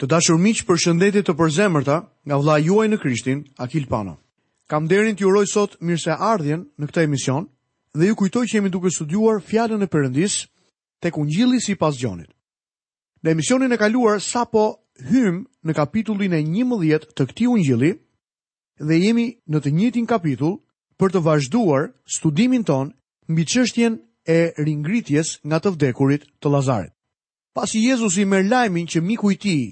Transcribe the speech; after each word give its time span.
Të 0.00 0.06
dashur 0.08 0.38
miq, 0.40 0.62
për 0.64 0.78
shëndetit 0.80 1.26
të 1.28 1.34
përzemërta 1.36 1.96
nga 2.24 2.36
vlla 2.40 2.54
juaj 2.64 2.86
në 2.88 2.98
Krishtin, 3.02 3.40
Akil 3.60 3.84
Pano. 3.86 4.14
Kam 4.70 4.86
nderin 4.88 5.12
t'ju 5.18 5.28
uroj 5.28 5.42
sot 5.52 5.74
mirëseardhjen 5.84 6.62
në 6.80 6.86
këtë 6.88 7.02
emision 7.04 7.44
dhe 7.92 8.06
ju 8.08 8.16
kujtoj 8.16 8.46
që 8.48 8.56
jemi 8.56 8.70
duke 8.72 8.88
studiuar 8.94 9.42
fjalën 9.44 9.82
e 9.84 9.88
Perëndis 9.92 10.38
tek 11.04 11.18
Ungjilli 11.20 11.60
sipas 11.60 11.98
Gjonit. 12.00 12.30
Në 13.20 13.34
emisionin 13.34 13.72
e 13.72 13.76
kaluar 13.76 14.22
sapo 14.24 14.62
hym 15.10 15.42
në 15.68 15.76
kapitullin 15.76 16.32
e 16.32 16.40
11 16.48 17.12
të 17.12 17.26
këtij 17.34 17.50
Ungjilli 17.52 17.90
dhe 18.80 19.00
jemi 19.04 19.26
në 19.52 19.58
të 19.60 19.72
njëjtin 19.80 20.08
kapitull 20.08 20.56
për 20.96 21.12
të 21.12 21.22
vazhduar 21.28 21.90
studimin 22.16 22.64
ton 22.64 22.94
mbi 23.28 23.44
çështjen 23.52 24.00
e 24.24 24.38
ringritjes 24.64 25.42
nga 25.44 25.60
të 25.60 25.74
vdekurit 25.76 26.24
të 26.40 26.54
Lazarit. 26.56 26.92
Pasi 27.52 27.84
Jezusi 27.84 28.24
merr 28.24 28.48
lajmin 28.48 28.88
që 28.88 29.04
miku 29.04 29.28
i 29.34 29.36
tij 29.36 29.68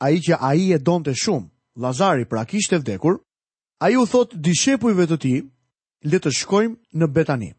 a 0.00 0.10
i 0.10 0.18
që 0.20 0.36
a 0.40 0.54
i 0.54 0.72
e 0.74 0.78
donë 0.78 1.06
të 1.08 1.14
shumë, 1.22 1.48
Lazari 1.80 2.24
pra 2.28 2.44
kishte 2.44 2.76
e 2.76 2.82
vdekur, 2.82 3.20
a 3.80 3.90
i 3.90 3.96
u 3.96 4.06
thotë 4.06 4.38
dishepujve 4.42 5.06
të 5.10 5.16
ti, 5.22 5.34
le 6.04 6.18
të 6.20 6.30
shkojmë 6.40 6.98
në 7.00 7.08
Betani. 7.12 7.50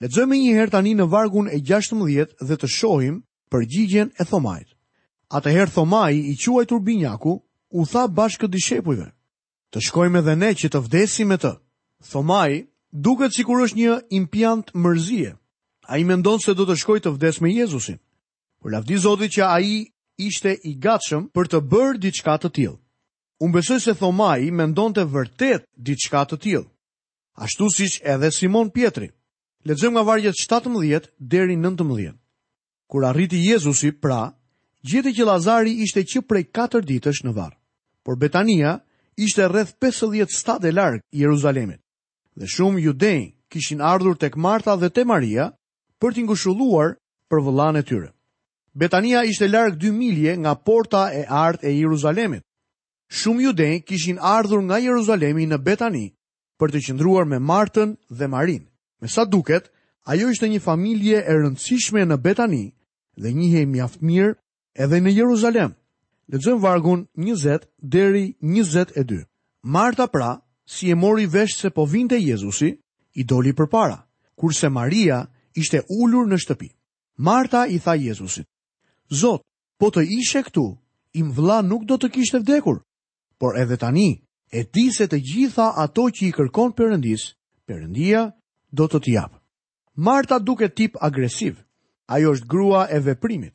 Le 0.00 0.08
të 0.08 0.16
zëmë 0.20 0.38
një 0.42 0.54
herë 0.58 0.72
tani 0.76 0.94
në 0.98 1.06
vargun 1.10 1.48
e 1.48 1.60
16 1.64 2.34
dhe 2.48 2.56
të 2.58 2.68
shohim 2.68 3.22
për 3.50 3.66
gjigjen 3.72 4.10
e 4.20 4.24
thomajt. 4.28 4.68
A 5.32 5.40
të 5.40 5.52
herë 5.56 5.72
thomaj 5.74 6.12
i 6.14 6.34
quaj 6.36 6.66
Turbinjaku 6.68 7.32
u 7.70 7.86
tha 7.86 8.06
bashkë 8.06 8.48
dishepujve. 8.50 9.08
Të 9.72 9.78
shkojmë 9.88 10.18
edhe 10.20 10.36
ne 10.36 10.50
që 10.54 10.68
të 10.70 10.82
vdesim 10.84 11.32
e 11.32 11.38
të. 11.40 11.54
Thomaj 12.10 12.64
duket 12.92 13.34
si 13.34 13.42
kur 13.42 13.64
është 13.64 13.78
një 13.78 13.94
impjant 14.20 14.74
mërzije. 14.74 15.32
A 15.88 15.96
i 15.98 16.04
mendon 16.04 16.38
se 16.40 16.54
do 16.54 16.66
të 16.66 16.76
shkoj 16.76 17.00
të 17.00 17.14
vdes 17.16 17.40
me 17.40 17.50
Jezusin. 17.54 17.98
Kër 18.62 18.72
lafdi 18.76 18.98
Zotit 18.98 19.32
që 19.34 19.42
a 19.46 19.56
i 19.62 19.86
ishte 20.18 20.54
i 20.64 20.76
gatshëm 20.80 21.26
për 21.34 21.48
të 21.52 21.60
bërë 21.70 21.98
diçka 22.00 22.36
të 22.40 22.50
tillë. 22.56 22.76
Unë 23.44 23.52
besoj 23.52 23.78
se 23.84 23.94
Thomai 23.98 24.50
mendonte 24.50 25.04
vërtet 25.12 25.66
diçka 25.76 26.22
të 26.24 26.38
tillë. 26.44 26.66
Ashtu 27.36 27.68
siç 27.70 28.00
edhe 28.02 28.30
Simon 28.32 28.70
Pietri. 28.72 29.10
Lexojmë 29.66 29.92
nga 29.98 30.04
vargjet 30.08 30.36
17 30.40 31.10
deri 31.20 31.56
19. 31.56 32.14
Kur 32.88 33.04
arriti 33.04 33.40
Jezusi, 33.44 33.92
pra, 33.92 34.32
gjeti 34.86 35.12
që 35.18 35.26
Lazari 35.26 35.80
ishte 35.84 36.04
që 36.06 36.22
prej 36.22 36.44
4 36.54 36.84
ditësh 36.86 37.20
në 37.26 37.34
varr. 37.36 37.56
Por 38.04 38.16
Betania 38.16 38.78
ishte 39.16 39.48
rreth 39.48 39.76
50 39.82 40.32
stade 40.32 40.72
larg 40.72 41.02
Jeruzalemit. 41.12 41.82
Dhe 42.36 42.46
shumë 42.46 42.84
judej 42.88 43.34
kishin 43.52 43.80
ardhur 43.80 44.16
tek 44.16 44.36
Marta 44.36 44.76
dhe 44.76 44.88
te 44.88 45.04
Maria 45.04 45.50
për 46.00 46.14
t'i 46.14 46.24
ngushëlluar 46.24 46.96
për 47.28 47.44
vëllane 47.44 47.82
e 47.82 47.86
tyre. 47.88 48.10
Betania 48.80 49.22
ishte 49.24 49.46
larg 49.48 49.76
2 49.80 49.90
milje 49.98 50.32
nga 50.38 50.52
porta 50.68 51.02
e 51.12 51.22
artë 51.46 51.64
e 51.68 51.70
Jeruzalemit. 51.78 52.42
Shumë 53.18 53.42
judej 53.46 53.76
kishin 53.88 54.18
ardhur 54.20 54.60
nga 54.66 54.76
Jeruzalemi 54.84 55.46
në 55.48 55.58
Betani 55.64 56.10
për 56.60 56.72
të 56.74 56.80
qëndruar 56.86 57.24
me 57.30 57.38
Martën 57.50 57.94
dhe 58.18 58.26
Marin. 58.34 58.66
Me 59.00 59.08
sa 59.08 59.24
duket, 59.24 59.70
ajo 60.12 60.28
ishte 60.34 60.48
një 60.52 60.60
familje 60.66 61.22
e 61.24 61.32
rëndësishme 61.40 62.04
në 62.04 62.16
Betani 62.26 62.62
dhe 63.22 63.32
njihej 63.36 63.64
mjaft 63.72 63.98
mirë 64.10 64.34
edhe 64.84 65.00
në 65.00 65.10
Jeruzalem. 65.18 65.72
Lexojmë 66.32 66.60
vargun 66.66 67.06
20 67.24 67.64
deri 67.96 68.26
22. 68.44 69.22
Marta 69.76 70.04
pra, 70.06 70.30
si 70.74 70.90
e 70.90 70.94
mori 71.04 71.24
vesh 71.36 71.56
se 71.62 71.70
po 71.72 71.86
vinte 71.94 72.18
Jezusi, 72.20 72.70
i 73.14 73.22
doli 73.24 73.54
përpara, 73.56 73.96
kurse 74.36 74.68
Maria 74.68 75.22
ishte 75.56 75.80
ulur 75.88 76.28
në 76.28 76.36
shtëpi. 76.44 76.68
Marta 77.28 77.64
i 77.66 77.78
tha 77.80 77.94
Jezusit: 78.04 78.44
Zot, 79.10 79.42
po 79.78 79.90
të 79.94 80.02
ishe 80.18 80.40
këtu, 80.42 80.62
im 81.14 81.28
vla 81.32 81.60
nuk 81.62 81.84
do 81.86 81.94
të 81.98 82.08
kishte 82.10 82.40
vdekur. 82.42 82.80
Por 83.38 83.54
edhe 83.58 83.76
tani, 83.78 84.22
e 84.52 84.64
di 84.66 84.88
se 84.92 85.06
të 85.06 85.20
gjitha 85.22 85.70
ato 85.78 86.08
që 86.10 86.26
i 86.28 86.32
kërkon 86.34 86.72
Perëndis, 86.74 87.30
Perëndia 87.66 88.32
do 88.72 88.88
të 88.90 88.98
t'i 89.04 89.14
jap. 89.14 89.32
Marta 89.96 90.38
duket 90.42 90.74
tip 90.74 90.96
agresiv. 91.00 91.62
Ajo 92.06 92.32
është 92.34 92.46
grua 92.50 92.86
e 92.90 92.98
veprimit. 93.02 93.52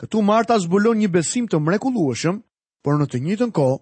Këtu 0.00 0.22
Marta 0.24 0.56
zbulon 0.60 0.96
një 1.00 1.08
besim 1.12 1.48
të 1.48 1.58
mrekullueshëm, 1.60 2.40
por 2.84 2.96
në 2.98 3.06
të 3.10 3.18
njëjtën 3.24 3.50
kohë 3.52 3.80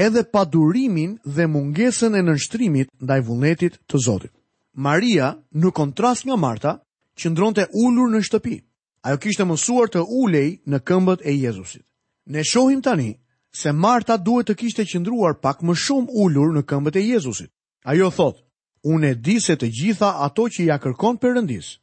edhe 0.00 0.22
pa 0.32 0.44
durimin 0.44 1.16
dhe 1.24 1.46
mungesën 1.48 2.16
e 2.16 2.22
nënshtrimit 2.24 2.88
ndaj 3.02 3.20
vullnetit 3.26 3.78
të 3.88 3.96
Zotit. 4.04 4.32
Maria, 4.74 5.32
në 5.60 5.72
kontrast 5.76 6.24
nga 6.28 6.36
Marta, 6.36 6.76
të 7.16 7.64
ulur 7.84 8.08
në 8.12 8.20
shtëpi 8.28 8.60
ajo 9.02 9.18
kishte 9.22 9.44
mësuar 9.48 9.88
të 9.90 10.02
ulej 10.12 10.50
në 10.68 10.78
këmbët 10.86 11.22
e 11.24 11.32
Jezusit. 11.36 11.82
Ne 12.26 12.42
shohim 12.44 12.82
tani 12.82 13.14
se 13.56 13.72
Marta 13.72 14.16
duhet 14.20 14.46
të 14.50 14.54
kishte 14.60 14.84
qëndruar 14.86 15.40
pak 15.40 15.62
më 15.64 15.74
shumë 15.74 16.12
ulur 16.24 16.52
në 16.54 16.62
këmbët 16.68 16.96
e 17.00 17.04
Jezusit. 17.06 17.50
Ajo 17.84 18.10
thot, 18.12 18.36
unë 18.84 19.12
e 19.12 19.14
di 19.16 19.38
se 19.40 19.56
të 19.56 19.70
gjitha 19.78 20.10
ato 20.26 20.44
që 20.52 20.68
ja 20.68 20.76
kërkon 20.78 21.16
përëndis. 21.18 21.78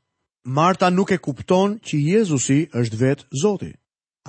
Marta 0.45 0.89
nuk 0.93 1.11
e 1.11 1.17
kupton 1.17 1.79
që 1.83 1.95
Jezusi 2.13 2.67
është 2.73 2.99
vetë 3.01 3.27
Zoti. 3.41 3.73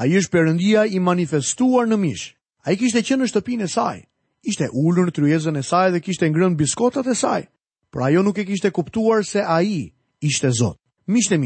A 0.00 0.06
i 0.06 0.16
është 0.18 0.32
përëndia 0.34 0.86
i 0.88 0.98
manifestuar 0.98 1.86
në 1.86 1.96
mish. 1.98 2.34
A 2.64 2.72
i 2.72 2.76
kishte 2.80 3.02
qenë 3.06 3.22
në 3.24 3.30
shtëpin 3.30 3.62
e 3.62 3.68
saj. 3.70 4.00
Ishte 4.48 4.70
ullur 4.72 5.06
në 5.06 5.14
tryezën 5.14 5.58
e 5.58 5.62
saj 5.62 5.92
dhe 5.92 6.00
kishte 6.02 6.28
ngrën 6.30 6.56
biskotat 6.58 7.06
e 7.10 7.14
saj. 7.14 7.44
Pra 7.92 8.08
ajo 8.08 8.22
nuk 8.22 8.38
e 8.38 8.46
kishte 8.48 8.70
kuptuar 8.70 9.22
se 9.26 9.44
a 9.44 9.60
i 9.62 9.92
ishte 10.22 10.50
Zot. 10.58 10.78
Mishtë 11.06 11.38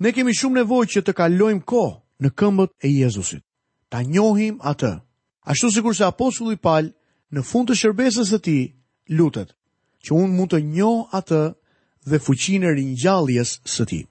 Ne 0.00 0.12
kemi 0.16 0.32
shumë 0.36 0.56
nevojë 0.62 0.88
që 0.94 1.00
të 1.06 1.12
kalojmë 1.16 1.64
kohë 1.70 2.24
në 2.24 2.28
këmbët 2.40 2.72
e 2.88 2.88
Jezusit, 2.88 3.42
ta 3.92 4.00
njohim 4.02 4.54
atë. 4.70 4.94
Ashtu 5.52 5.68
si 5.70 5.82
kurse 5.84 6.06
apostulli 6.06 6.56
Paul 6.56 6.88
në 7.36 7.42
fund 7.44 7.68
të 7.68 7.76
shërbesës 7.80 8.30
së 8.32 8.38
tij 8.46 8.62
lutet 9.18 9.52
që 10.04 10.14
unë 10.16 10.32
mund 10.38 10.54
të 10.54 10.62
njoh 10.72 11.02
atë 11.20 11.42
dhe 12.08 12.20
fuqinë 12.26 12.70
e 12.70 12.72
ringjalljes 12.80 13.52
së 13.74 13.84
tij. 13.90 14.06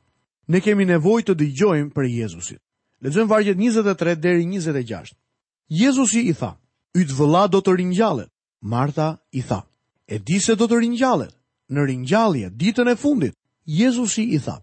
Ne 0.54 0.62
kemi 0.62 0.86
nevojë 0.92 1.26
të 1.32 1.38
dëgjojmë 1.42 1.92
për 1.98 2.12
Jezusit. 2.20 2.62
Lexojmë 3.02 3.32
vargjet 3.34 3.58
23 3.58 4.16
deri 4.26 4.46
26. 4.46 5.16
Jezusi 5.82 6.22
i 6.30 6.34
tha: 6.40 6.52
"Yt 7.02 7.10
vëlla 7.18 7.48
do 7.50 7.60
të 7.66 7.76
rinjallet, 7.82 8.30
Marta 8.74 9.10
i 9.32 9.42
tha: 9.42 9.60
"E 10.08 10.20
di 10.28 10.38
se 10.40 10.54
do 10.56 10.66
të 10.70 10.80
rinjallet, 10.86 11.34
në 11.74 11.82
ringjallje 11.90 12.50
ditën 12.62 12.88
e 12.88 12.96
fundit." 13.04 13.34
Jezusi 13.82 14.24
i 14.24 14.40
tha: 14.46 14.60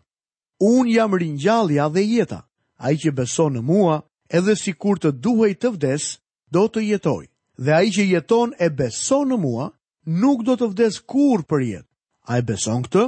unë 0.61 0.91
jam 0.97 1.15
rinjallja 1.15 1.89
dhe 1.89 2.03
jeta, 2.05 2.41
a 2.79 2.91
i 2.93 2.97
që 2.97 3.13
beson 3.17 3.57
në 3.57 3.63
mua, 3.65 4.01
edhe 4.29 4.55
si 4.57 4.73
kur 4.73 4.99
të 4.99 5.13
duhej 5.23 5.55
të 5.61 5.73
vdes, 5.77 6.07
do 6.53 6.67
të 6.69 6.83
jetoj. 6.91 7.27
Dhe 7.57 7.73
a 7.73 7.83
i 7.83 7.91
që 7.91 8.05
jeton 8.05 8.53
e 8.61 8.69
beson 8.71 9.29
në 9.29 9.39
mua, 9.41 9.71
nuk 10.07 10.45
do 10.47 10.57
të 10.57 10.69
vdes 10.75 11.01
kur 11.01 11.45
për 11.49 11.61
jetë. 11.65 11.91
A 12.29 12.39
e 12.39 12.43
beson 12.43 12.85
këtë? 12.87 13.07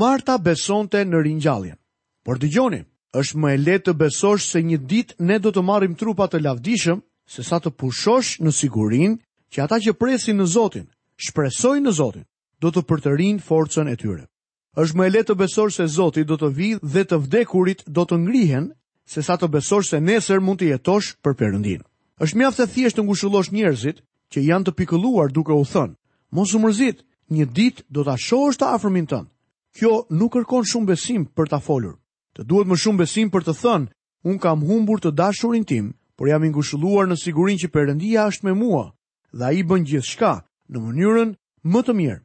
Marta 0.00 0.36
besonte 0.38 1.04
në 1.04 1.22
rinjallja. 1.24 1.76
Por 2.24 2.38
të 2.38 2.50
gjoni, 2.52 2.80
është 3.16 3.38
më 3.40 3.52
e 3.54 3.60
letë 3.66 3.86
të 3.90 3.96
besosh 4.02 4.44
se 4.52 4.60
një 4.62 4.78
ditë 4.90 5.14
ne 5.24 5.38
do 5.40 5.50
të 5.52 5.62
marim 5.64 5.94
trupat 5.96 6.34
të 6.34 6.42
lavdishëm, 6.44 7.00
se 7.30 7.42
sa 7.46 7.58
të 7.62 7.70
pushosh 7.80 8.36
në 8.44 8.52
sigurin 8.52 9.16
që 9.52 9.64
ata 9.64 9.78
që 9.82 9.96
presin 9.98 10.36
në 10.38 10.46
Zotin, 10.52 10.86
shpresoj 11.16 11.78
në 11.80 11.94
Zotin, 11.96 12.26
do 12.60 12.68
të 12.70 12.84
përtërin 12.90 13.40
forcën 13.40 13.88
e 13.92 13.96
tyre 13.96 14.29
është 14.78 14.94
më 14.96 15.06
e 15.06 15.10
lehtë 15.10 15.26
të 15.32 15.36
besosh 15.38 15.74
se 15.80 15.86
Zoti 15.90 16.22
do 16.30 16.36
të 16.38 16.50
vijë 16.54 16.80
dhe 16.94 17.02
të 17.10 17.16
vdekurit 17.26 17.80
do 17.90 18.04
të 18.06 18.18
ngrihen, 18.22 18.68
se 19.10 19.22
sa 19.22 19.34
të 19.36 19.48
besosh 19.50 19.90
se 19.90 19.98
nesër 20.00 20.38
mund 20.40 20.60
të 20.60 20.68
jetosh 20.70 21.16
për 21.22 21.34
Perëndin. 21.38 21.82
Është 22.22 22.38
mjaft 22.38 22.60
e 22.62 22.66
thjeshtë 22.70 23.00
të 23.00 23.04
ngushëllosh 23.06 23.50
njerëzit 23.52 23.98
që 24.30 24.38
janë 24.46 24.64
të 24.66 24.74
pikëlluar 24.78 25.32
duke 25.34 25.52
u 25.58 25.64
thënë: 25.66 25.94
"Mos 26.30 26.54
u 26.54 26.58
mërzit, 26.62 27.02
një 27.34 27.46
ditë 27.52 27.82
do 27.90 28.04
ta 28.06 28.14
shohësh 28.16 28.58
të 28.60 28.66
afërmin 28.76 29.06
tënd." 29.10 29.28
Kjo 29.76 29.92
nuk 30.10 30.32
kërkon 30.34 30.64
shumë 30.70 30.86
besim 30.90 31.22
për 31.34 31.46
ta 31.50 31.58
folur. 31.58 31.98
Të 32.36 32.42
duhet 32.46 32.66
më 32.70 32.76
shumë 32.78 32.98
besim 33.02 33.28
për 33.30 33.42
të 33.44 33.52
thënë: 33.62 33.90
"Un 34.28 34.38
kam 34.38 34.62
humbur 34.68 35.00
të 35.02 35.10
dashurin 35.18 35.64
tim, 35.66 35.86
por 36.16 36.28
jam 36.30 36.44
i 36.46 36.50
ngushëlluar 36.54 37.08
në 37.10 37.16
sigurinë 37.18 37.58
që 37.62 37.72
Perëndia 37.74 38.28
është 38.30 38.46
me 38.46 38.52
mua 38.54 38.94
dhe 39.34 39.44
ai 39.50 39.62
bën 39.66 39.82
gjithçka 39.88 40.44
në 40.70 40.78
mënyrën 40.78 41.28
më 41.72 41.80
të 41.82 41.92
mirë." 41.98 42.20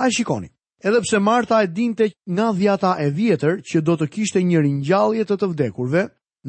Ai 0.00 0.08
shikoni, 0.16 0.48
Edhe 0.82 0.98
pse 1.02 1.18
Marta 1.18 1.56
e 1.62 1.66
dinte 1.80 2.04
nga 2.32 2.48
dhjata 2.58 2.92
e 3.04 3.08
vjetër 3.18 3.54
që 3.68 3.78
do 3.86 3.94
të 3.98 4.06
kishte 4.14 4.40
një 4.48 4.60
ringjallje 4.64 5.24
të 5.28 5.36
të 5.40 5.46
vdekurve, 5.52 6.02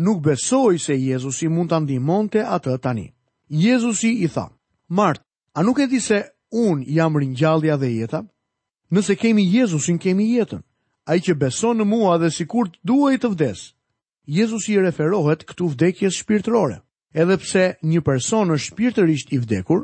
nuk 0.05 0.21
besoi 0.27 0.77
se 0.85 0.95
Jezusi 1.07 1.49
mund 1.55 1.69
ta 1.71 1.79
ndihmonte 1.83 2.39
atë 2.55 2.75
tani. 2.85 3.05
Jezusi 3.65 4.11
i 4.23 4.27
tha: 4.33 4.45
"Mart, 4.97 5.19
a 5.53 5.59
nuk 5.65 5.77
e 5.83 5.87
di 5.91 5.99
se 6.07 6.19
un 6.65 6.77
jam 6.95 7.13
ringjallja 7.19 7.75
dhe 7.81 7.89
jeta? 7.99 8.21
Nëse 8.93 9.13
kemi 9.21 9.43
Jezusin, 9.57 9.97
kemi 10.03 10.25
jetën. 10.37 10.63
Ai 11.09 11.17
që 11.25 11.33
beson 11.41 11.75
në 11.77 11.83
mua 11.91 12.13
dhe 12.21 12.29
sikur 12.37 12.65
të 12.71 12.79
duaj 12.89 13.15
të 13.19 13.27
vdes." 13.35 13.59
Jezusi 14.37 14.69
i 14.77 14.83
referohet 14.87 15.43
këtu 15.49 15.65
vdekjes 15.73 16.13
shpirtërore. 16.21 16.77
Edhe 17.21 17.35
pse 17.41 17.63
një 17.91 17.99
person 18.07 18.47
është 18.53 18.67
shpirtërisht 18.71 19.33
i 19.35 19.37
vdekur, 19.43 19.81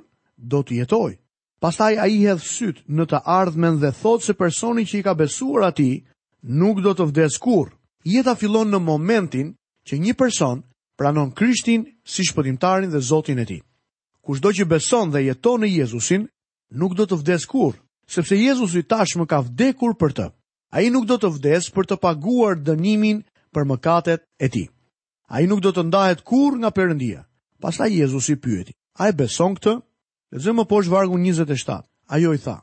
do 0.51 0.59
të 0.63 0.71
jetojë. 0.79 1.15
Pastaj 1.57 1.95
a 1.97 2.05
i 2.05 2.19
hedhë 2.21 2.85
në 2.85 3.05
të 3.09 3.19
ardhmen 3.33 3.79
dhe 3.81 3.89
thotë 3.97 4.25
se 4.27 4.33
personi 4.37 4.83
që 4.85 4.99
i 4.99 5.03
ka 5.07 5.15
besuar 5.17 5.63
ati 5.71 6.03
nuk 6.45 6.83
do 6.85 6.91
të 6.93 7.07
vdes 7.09 7.37
kur. 7.41 7.71
Jeta 8.05 8.35
fillon 8.37 8.69
në 8.69 8.77
momentin 8.85 9.55
që 9.89 9.97
një 9.97 10.13
person 10.19 10.61
pranon 10.97 11.31
Krishtin 11.33 11.85
si 12.05 12.23
shpëtimtarin 12.29 12.93
dhe 12.93 13.01
Zotin 13.01 13.39
e 13.41 13.45
ti. 13.49 13.57
Cudo 14.21 14.49
do 14.49 14.51
që 14.53 14.67
beson 14.69 15.09
dhe 15.11 15.23
jeton 15.25 15.61
në 15.63 15.71
Jezusin, 15.81 16.27
nuk 16.77 16.93
do 16.97 17.05
të 17.09 17.17
vdes 17.23 17.45
kur, 17.49 17.73
sepse 18.07 18.35
Jezusi 18.37 18.83
tashmë 18.85 19.25
ka 19.29 19.41
vdekur 19.47 19.95
për 19.97 20.13
të. 20.13 20.27
A 20.77 20.81
i 20.85 20.91
nuk 20.93 21.07
do 21.09 21.17
të 21.17 21.31
vdes 21.39 21.71
për 21.73 21.85
të 21.89 21.97
paguar 22.05 22.57
dënimin 22.59 23.23
për 23.53 23.63
mëkatet 23.71 24.23
e 24.39 24.47
ti. 24.51 24.67
A 25.31 25.41
i 25.41 25.47
nuk 25.49 25.63
do 25.65 25.71
të 25.73 25.87
ndahet 25.89 26.21
kur 26.27 26.53
nga 26.59 26.69
përëndia. 26.69 27.25
Pastaj 27.59 27.89
Jezusi 27.97 28.35
pyeti, 28.37 28.75
a 29.01 29.09
i 29.09 29.13
beson 29.17 29.55
këtë? 29.57 29.79
Dhe 30.31 30.41
zëmë 30.43 30.63
po 30.67 30.81
është 30.83 30.91
vargu 30.91 31.15
27, 31.23 31.83
ajo 32.11 32.33
i 32.35 32.39
tha, 32.43 32.57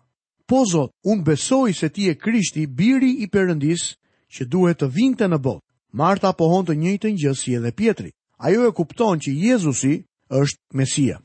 Po 0.46 0.58
zot, 0.69 0.90
unë 1.08 1.22
besoj 1.25 1.72
se 1.72 1.88
ti 1.88 2.08
e 2.12 2.19
krishti 2.20 2.66
biri 2.69 3.08
i 3.25 3.26
përëndis 3.32 3.84
që 4.28 4.44
duhet 4.52 4.82
të 4.82 4.88
vinte 4.93 5.25
në 5.25 5.38
botë. 5.40 5.64
Marta 5.96 6.34
pohon 6.37 6.66
të 6.69 6.75
njëjtë 6.76 7.12
njësë 7.14 7.40
si 7.40 7.55
edhe 7.56 7.72
pjetri. 7.72 8.11
Ajo 8.37 8.69
e 8.69 8.72
kupton 8.76 9.16
që 9.25 9.32
Jezusi 9.32 9.94
është 10.28 10.61
Mesia. 10.76 11.16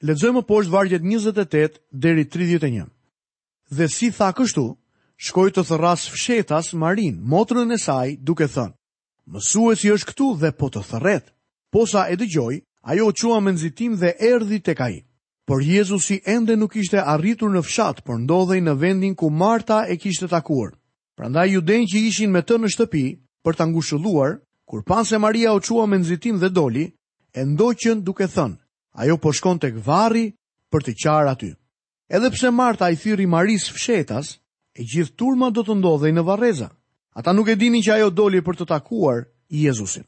Ledzojmë 0.00 0.42
po 0.48 0.62
është 0.62 0.70
vargjet 0.72 1.02
28 1.04 1.76
dheri 1.92 2.24
31. 2.32 2.88
Dhe 3.76 3.88
si 3.92 4.08
tha 4.16 4.32
kështu, 4.32 4.64
shkoj 5.20 5.50
të 5.52 5.66
thëras 5.68 6.08
fshetas 6.14 6.72
marin, 6.72 7.20
motrën 7.28 7.72
e 7.72 7.78
saj 7.78 8.16
duke 8.24 8.48
thënë. 8.54 8.72
mësuesi 9.32 9.80
si 9.82 9.92
është 9.92 10.08
këtu 10.10 10.26
dhe 10.40 10.50
po 10.60 10.72
të 10.72 10.80
thëret. 10.88 11.24
Po 11.72 11.84
sa 11.86 12.08
e 12.08 12.16
dëgjoj, 12.16 12.54
ajo 12.88 13.12
qua 13.20 13.40
menzitim 13.44 14.00
dhe 14.00 14.16
erdi 14.18 14.60
të 14.64 14.74
kajin. 14.80 15.04
Por 15.44 15.60
Jezusi 15.66 16.20
ende 16.24 16.54
nuk 16.56 16.76
ishte 16.78 17.00
arritur 17.02 17.50
në 17.50 17.62
fshat, 17.66 18.04
por 18.06 18.20
ndodhej 18.22 18.60
në 18.62 18.76
vendin 18.78 19.14
ku 19.18 19.30
Marta 19.30 19.82
e 19.90 19.96
kishte 19.98 20.28
takuar. 20.30 20.70
Prandaj 21.18 21.48
judenj 21.56 21.88
që 21.90 22.02
ishin 22.10 22.30
me 22.30 22.44
të 22.46 22.60
në 22.62 22.70
shtëpi, 22.76 23.02
për 23.42 23.58
të 23.58 23.64
angushulluar, 23.66 24.36
kur 24.70 24.84
pan 24.86 25.04
se 25.04 25.18
Maria 25.18 25.50
o 25.56 25.60
qua 25.60 25.86
me 25.90 25.98
nxitim 25.98 26.38
dhe 26.38 26.50
doli, 26.54 26.84
e 27.34 27.40
ndoqën 27.42 28.04
duke 28.06 28.28
thënë, 28.30 28.56
ajo 29.02 29.16
po 29.22 29.32
shkon 29.34 29.58
të 29.58 29.72
këvari 29.76 30.24
për 30.72 30.80
të 30.86 30.92
qarë 31.02 31.32
aty. 31.34 31.50
Edhepse 32.12 32.54
Marta 32.60 32.90
i 32.90 32.96
thyri 33.00 33.26
Maris 33.26 33.66
fshetas, 33.74 34.38
e 34.78 34.82
gjithë 34.90 35.16
turma 35.18 35.50
do 35.50 35.66
të 35.66 35.74
ndodhej 35.80 36.12
në 36.14 36.22
vareza. 36.30 36.70
Ata 37.18 37.34
nuk 37.34 37.48
e 37.50 37.58
dini 37.58 37.82
që 37.82 37.96
ajo 37.98 38.10
doli 38.14 38.38
për 38.46 38.56
të 38.60 38.68
takuar 38.76 39.26
Jezusin. 39.50 40.06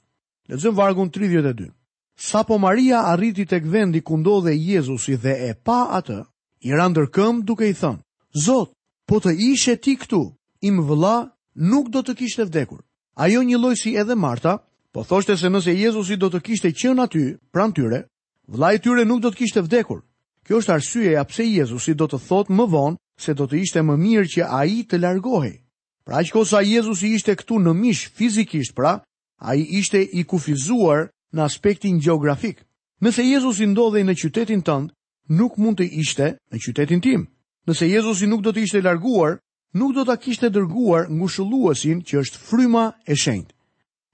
Lezëm 0.48 0.76
vargun 0.78 1.10
32. 1.10 1.72
Sa 2.16 2.42
po 2.44 2.58
Maria 2.58 3.02
arriti 3.02 3.46
tek 3.46 3.64
vendi 3.66 4.00
ku 4.00 4.16
ndodhe 4.16 4.54
Jezusi 4.54 5.16
dhe 5.18 5.34
e 5.50 5.54
pa 5.58 5.98
atë, 5.98 6.22
i 6.64 6.70
ra 6.72 6.86
ndërkëm 6.88 7.42
duke 7.42 7.66
i 7.68 7.74
thënë: 7.74 7.98
"Zot, 8.46 8.70
po 9.08 9.18
të 9.18 9.34
ishe 9.52 9.74
ti 9.82 9.96
këtu, 9.98 10.22
im 10.62 10.78
vëlla 10.86 11.30
nuk 11.58 11.90
do 11.90 12.00
të 12.06 12.14
kishte 12.14 12.44
vdekur." 12.46 12.78
Ajo 13.18 13.42
një 13.42 13.58
lloj 13.58 13.74
si 13.82 13.96
edhe 13.98 14.14
Marta, 14.14 14.62
po 14.94 15.02
thoshte 15.04 15.34
se 15.36 15.46
nëse 15.50 15.74
Jezusi 15.76 16.16
do 16.16 16.28
të 16.30 16.40
kishte 16.40 16.70
qenë 16.72 17.02
aty, 17.02 17.34
pran 17.52 17.72
tyre, 17.74 18.04
vllai 18.48 18.74
i 18.74 18.78
tyre 18.82 19.02
nuk 19.06 19.20
do 19.22 19.28
të 19.30 19.36
kishte 19.42 19.60
vdekur. 19.66 20.02
Kjo 20.46 20.58
është 20.62 20.72
arsyeja 20.74 21.24
pse 21.26 21.44
Jezusi 21.50 21.94
do 21.98 22.04
të 22.06 22.18
thotë 22.28 22.54
më 22.54 22.64
vonë 22.70 22.96
se 23.18 23.34
do 23.34 23.44
të 23.50 23.56
ishte 23.64 23.80
më 23.82 23.94
mirë 23.98 24.26
që 24.34 24.42
ai 24.54 24.84
të 24.88 24.98
largohej. 25.02 25.54
Pra 26.06 26.22
që 26.22 26.30
kosa 26.32 26.60
Jezusi 26.62 27.10
ishte 27.18 27.34
këtu 27.36 27.54
në 27.58 27.74
mish 27.74 28.06
fizikisht, 28.14 28.74
pra, 28.74 29.02
ai 29.42 29.60
ishte 29.80 29.98
i 30.14 30.22
kufizuar 30.24 31.10
në 31.34 31.42
aspektin 31.48 31.96
geografik. 32.00 32.60
Nëse 33.02 33.24
Jezus 33.26 33.58
i 33.60 33.66
ndodhej 33.66 34.04
në 34.06 34.14
qytetin 34.16 34.62
tënd, 34.64 34.92
nuk 35.34 35.56
mund 35.58 35.80
të 35.80 35.86
ishte 36.00 36.30
në 36.52 36.60
qytetin 36.62 37.02
tim. 37.02 37.24
Nëse 37.66 37.88
Jezus 37.90 38.22
i 38.22 38.28
nuk 38.30 38.44
do 38.44 38.52
të 38.54 38.62
ishte 38.64 38.82
larguar, 38.84 39.40
nuk 39.74 39.94
do 39.96 40.04
ta 40.06 40.14
kishte 40.20 40.50
dërguar 40.52 41.10
ngushëlluesin 41.10 42.04
që 42.06 42.20
është 42.22 42.38
fryma 42.46 42.84
e 43.08 43.16
shenjtë. 43.18 43.52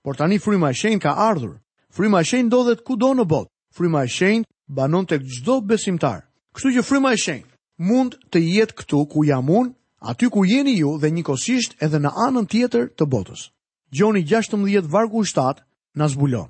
Por 0.05 0.17
tani 0.17 0.39
fryma 0.41 0.71
e 0.73 0.79
shenjtë 0.81 1.05
ka 1.05 1.13
ardhur. 1.29 1.59
Fryma 1.93 2.21
e 2.23 2.29
shenjtë 2.31 2.49
ndodhet 2.49 2.85
kudo 2.87 3.11
në 3.19 3.25
botë. 3.29 3.51
Fryma 3.77 4.05
e 4.05 4.09
shenjtë 4.17 4.49
banon 4.75 5.07
tek 5.07 5.23
çdo 5.29 5.61
besimtar. 5.61 6.25
Kështu 6.57 6.73
që 6.79 6.87
fryma 6.89 7.11
e 7.15 7.21
shenjtë 7.21 7.57
mund 7.91 8.17
të 8.33 8.39
jetë 8.41 8.77
këtu 8.81 9.01
ku 9.13 9.27
jam 9.29 9.51
unë, 9.51 9.75
aty 10.09 10.31
ku 10.33 10.47
jeni 10.49 10.79
ju 10.81 10.97
dhe 11.01 11.11
njëkohësisht 11.11 11.77
edhe 11.85 12.01
në 12.01 12.11
anën 12.27 12.47
tjetër 12.49 12.89
të 12.97 13.05
botës. 13.13 13.51
Gjoni 13.93 14.25
16 14.25 14.89
vargu 14.89 15.21
7 15.27 15.61
na 15.95 16.09
zbulon. 16.09 16.49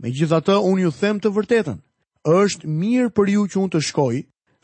Me 0.00 0.08
gjitha 0.16 0.38
të, 0.40 0.54
unë 0.64 0.82
ju 0.86 0.90
them 0.96 1.18
të 1.20 1.30
vërtetën. 1.36 1.78
është 2.24 2.68
mirë 2.68 3.10
për 3.16 3.26
ju 3.32 3.42
që 3.50 3.56
unë 3.60 3.72
të 3.72 3.80
shkoj, 3.88 4.16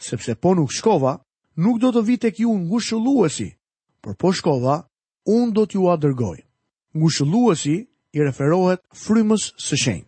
sepse 0.09 0.33
po 0.43 0.50
nuk 0.56 0.73
shkova, 0.77 1.15
nuk 1.65 1.77
do 1.81 1.88
të 1.93 2.03
vit 2.09 2.23
e 2.25 2.31
kju 2.37 2.50
në 2.53 2.65
ngushëlluesi, 2.69 3.49
për 4.03 4.15
po 4.21 4.29
shkova, 4.37 4.77
unë 5.37 5.53
do 5.56 5.62
t'ju 5.69 5.83
adërgoj. 5.94 6.38
Ngushëlluesi 7.00 7.77
i 8.12 8.19
referohet 8.27 8.81
frymës 9.03 9.44
së 9.67 9.77
shenjë. 9.83 10.05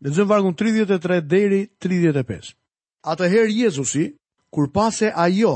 Dhe 0.00 0.10
zëmë 0.16 0.28
vargun 0.32 0.54
33 0.54 1.20
deri 1.28 1.60
35. 1.84 2.52
Atëherë 3.04 3.52
Jezusi, 3.62 4.06
kur 4.52 4.66
pase 4.72 5.12
ajo 5.14 5.54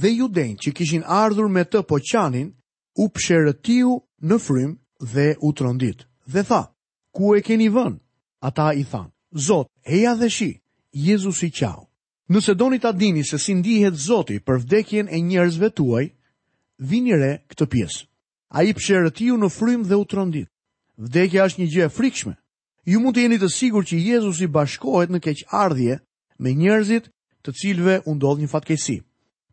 dhe 0.00 0.10
ju 0.18 0.26
denjë 0.30 0.58
që 0.62 0.70
kishin 0.78 1.04
ardhur 1.06 1.48
me 1.50 1.64
të 1.66 1.82
po 1.88 1.98
qanin, 2.12 2.54
u 3.02 3.08
pësherëtiu 3.14 3.90
në 4.28 4.36
frymë 4.46 4.78
dhe 5.14 5.26
u 5.38 5.48
trondit. 5.58 6.06
Dhe 6.32 6.42
tha, 6.48 6.62
ku 7.14 7.34
e 7.34 7.40
keni 7.46 7.70
vënë? 7.70 7.98
Ata 8.42 8.72
i 8.72 8.84
thanë, 8.90 9.10
Zot, 9.46 9.68
heja 9.86 10.14
dhe 10.16 10.28
shi, 10.30 10.50
Jezus 10.92 11.42
i 11.44 11.50
qau. 11.52 11.86
Nëse 12.28 12.54
doni 12.54 12.78
ta 12.80 12.92
dini 12.92 13.22
se 13.24 13.38
si 13.38 13.54
ndihet 13.54 13.94
Zoti 13.94 14.38
për 14.46 14.56
vdekjen 14.62 15.08
e 15.10 15.18
njerëzve 15.20 15.68
tuaj, 15.76 16.06
vini 16.78 17.14
re 17.20 17.32
këtë 17.50 17.66
pjesë. 17.72 18.02
A 18.56 18.62
i 18.68 18.72
pëshërë 18.76 19.12
tiju 19.16 19.36
në 19.38 19.48
frym 19.56 19.80
dhe 19.88 19.94
u 19.94 20.04
trondit. 20.10 20.48
Vdekja 21.06 21.42
është 21.46 21.60
një 21.60 21.66
gjë 21.74 21.84
e 21.84 21.88
frikshme. 21.96 22.34
Ju 22.90 23.00
mund 23.00 23.16
të 23.16 23.22
jeni 23.26 23.38
të 23.42 23.50
sigur 23.58 23.84
që 23.88 23.96
Jezus 24.08 24.40
i 24.40 24.48
bashkohet 24.56 25.10
në 25.10 25.20
keq 25.24 25.44
ardhje 25.62 25.98
me 26.38 26.54
njerëzit 26.54 27.10
të 27.44 27.50
cilve 27.60 27.98
undodh 28.10 28.40
një 28.40 28.48
fatkesi. 28.54 28.98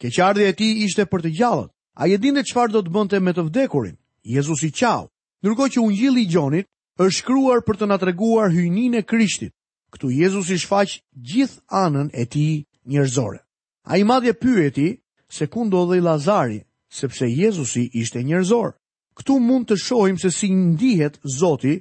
Keq 0.01 0.21
ardhje 0.27 0.47
e 0.47 0.53
ti 0.57 0.69
ishte 0.85 1.05
për 1.05 1.25
të 1.25 1.33
gjallët. 1.39 1.73
A 2.01 2.07
je 2.07 2.17
dinde 2.17 2.41
qëfar 2.45 2.69
do 2.71 2.81
të 2.81 2.93
bënte 2.93 3.19
me 3.21 3.33
të 3.33 3.43
vdekurin? 3.49 3.97
Jezus 4.23 4.63
i 4.63 4.71
qau. 4.79 5.09
Nërko 5.43 5.67
që 5.75 5.81
unë 5.85 5.97
gjili 5.97 6.21
i 6.25 6.31
gjonit, 6.33 6.65
është 6.97 7.15
shkruar 7.21 7.59
për 7.61 7.77
të 7.81 7.87
na 7.89 7.97
treguar 8.01 8.51
hyjnin 8.53 8.95
e 8.97 9.03
Krishtit. 9.05 9.53
Ktu 9.93 10.09
Jezusi 10.11 10.57
shfaq 10.57 10.97
gjithë 11.29 11.61
anën 11.85 12.07
e 12.13 12.23
tij 12.25 12.55
njerëzore. 12.91 13.39
Ai 13.91 13.99
madje 14.03 14.33
pyeti 14.43 14.87
se 15.35 15.45
ku 15.53 15.63
ndodhi 15.65 15.99
Lazari, 16.01 16.59
sepse 16.99 17.25
Jezusi 17.39 17.83
ishte 18.01 18.19
njerëzor. 18.21 18.69
Ktu 19.17 19.33
mund 19.39 19.67
të 19.69 19.75
shohim 19.85 20.17
se 20.17 20.29
si 20.37 20.49
ndihet 20.53 21.15
Zoti 21.39 21.75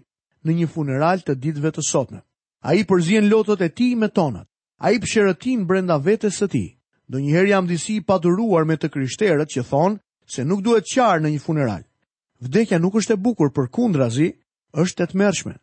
në 0.44 0.50
një 0.58 0.66
funeral 0.74 1.18
të 1.26 1.32
ditëve 1.42 1.70
të 1.76 1.82
sotme. 1.92 2.20
Ai 2.68 2.84
përzien 2.88 3.26
lotët 3.32 3.62
e 3.62 3.68
tij 3.76 3.92
me 4.00 4.08
tonat. 4.18 4.46
Ai 4.86 5.00
pshërëtin 5.00 5.66
brenda 5.68 5.96
vetes 5.98 6.36
së 6.40 6.46
tij. 6.52 6.68
Donjëherë 7.10 7.48
jam 7.50 7.66
disi 7.66 7.96
i 7.96 8.04
paduruar 8.08 8.64
me 8.68 8.76
të 8.78 8.88
krishterët 8.94 9.48
që 9.54 9.64
thonë 9.70 9.96
se 10.34 10.44
nuk 10.44 10.60
duhet 10.64 10.86
qarë 10.92 11.20
në 11.24 11.28
një 11.34 11.42
funeral. 11.46 11.82
Vdekja 12.44 12.78
nuk 12.80 12.94
është 13.00 13.14
e 13.14 13.18
bukur 13.24 13.50
për 13.56 13.66
kundrazi, 13.76 14.30
është 14.82 15.02
e 15.02 15.06
të 15.10 15.16
mërshme. 15.20 15.54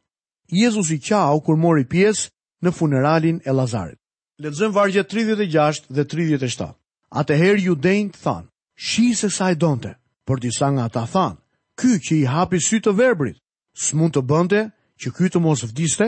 Jezus 0.52 0.90
i 0.90 0.98
qau 1.00 1.38
kur 1.46 1.58
mori 1.60 1.86
pjesë 1.86 2.30
në 2.66 2.72
funeralin 2.78 3.40
e 3.46 3.52
Lazarit. 3.54 3.98
Letëzëm 4.42 4.74
vargje 4.74 5.04
36 5.06 5.86
dhe 5.94 6.06
37. 6.10 6.74
Atëherë 7.22 7.62
ju 7.68 7.76
të 7.78 7.94
thanë, 8.24 8.48
shi 8.88 9.14
se 9.16 9.30
sa 9.30 9.52
i 9.52 9.56
donte, 9.60 9.92
për 10.26 10.38
disa 10.42 10.68
nga 10.74 10.88
ta 10.90 11.04
thanë, 11.14 11.38
ky 11.78 11.92
që 12.06 12.14
i 12.22 12.26
hapi 12.34 12.60
sy 12.60 12.82
të 12.82 12.92
verbrit, 12.98 13.38
së 13.78 13.94
mund 13.98 14.14
të 14.16 14.24
bënde 14.32 14.62
që 15.02 15.08
ky 15.16 15.26
të 15.30 15.40
mos 15.42 15.62
vdiste, 15.70 16.08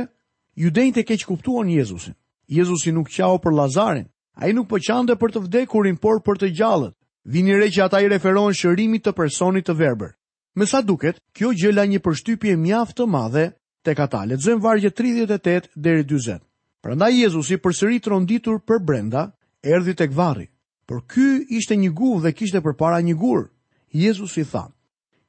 ju 0.57 0.69
denjë 0.74 0.93
të 0.95 1.03
keqë 1.09 1.27
kuptuan 1.29 1.69
Jezusin. 1.69 2.13
Jezusi 2.50 2.91
nuk 2.93 3.09
qau 3.09 3.38
për 3.41 3.53
Lazarin, 3.59 4.09
a 4.41 4.50
i 4.50 4.53
nuk 4.53 4.67
pëqande 4.74 5.13
për 5.21 5.29
të 5.31 5.43
vdekurin, 5.45 5.97
por 6.01 6.24
për 6.25 6.41
të 6.41 6.51
gjallët. 6.57 6.95
Vini 7.25 7.53
re 7.57 7.69
që 7.74 7.85
ata 7.85 8.01
i 8.01 8.09
referon 8.09 8.53
shërimit 8.53 9.05
të 9.05 9.12
personit 9.17 9.65
të 9.65 9.74
verber. 9.79 10.12
Me 10.55 10.63
sa 10.65 10.79
duket, 10.81 11.17
kjo 11.35 11.50
gjela 11.59 11.83
një 11.83 12.00
përshtypje 12.00 12.53
mjaftë 12.55 12.95
të 12.95 13.05
madhe 13.12 13.41
të 13.85 13.95
kata. 14.00 14.21
Letëzëm 14.29 14.62
vargje 14.63 14.91
38 14.95 15.74
dhe 15.83 15.95
20. 16.07 16.38
Përënda 16.81 17.09
Jezusi 17.12 17.57
përsëri 17.59 18.00
të 18.00 18.13
ronditur 18.13 18.62
për 18.63 18.79
brenda, 18.88 19.25
erdi 19.67 19.91
të 20.00 20.07
kvari. 20.13 20.45
Por 20.88 21.01
ky 21.12 21.27
ishte 21.59 21.75
një 21.75 21.91
guvë 21.97 22.24
dhe 22.25 22.31
kishte 22.39 22.62
për 22.63 22.75
para 22.79 23.01
një 23.03 23.17
gurë. 23.19 23.50
Jezusi 23.91 24.45
tha, 24.47 24.62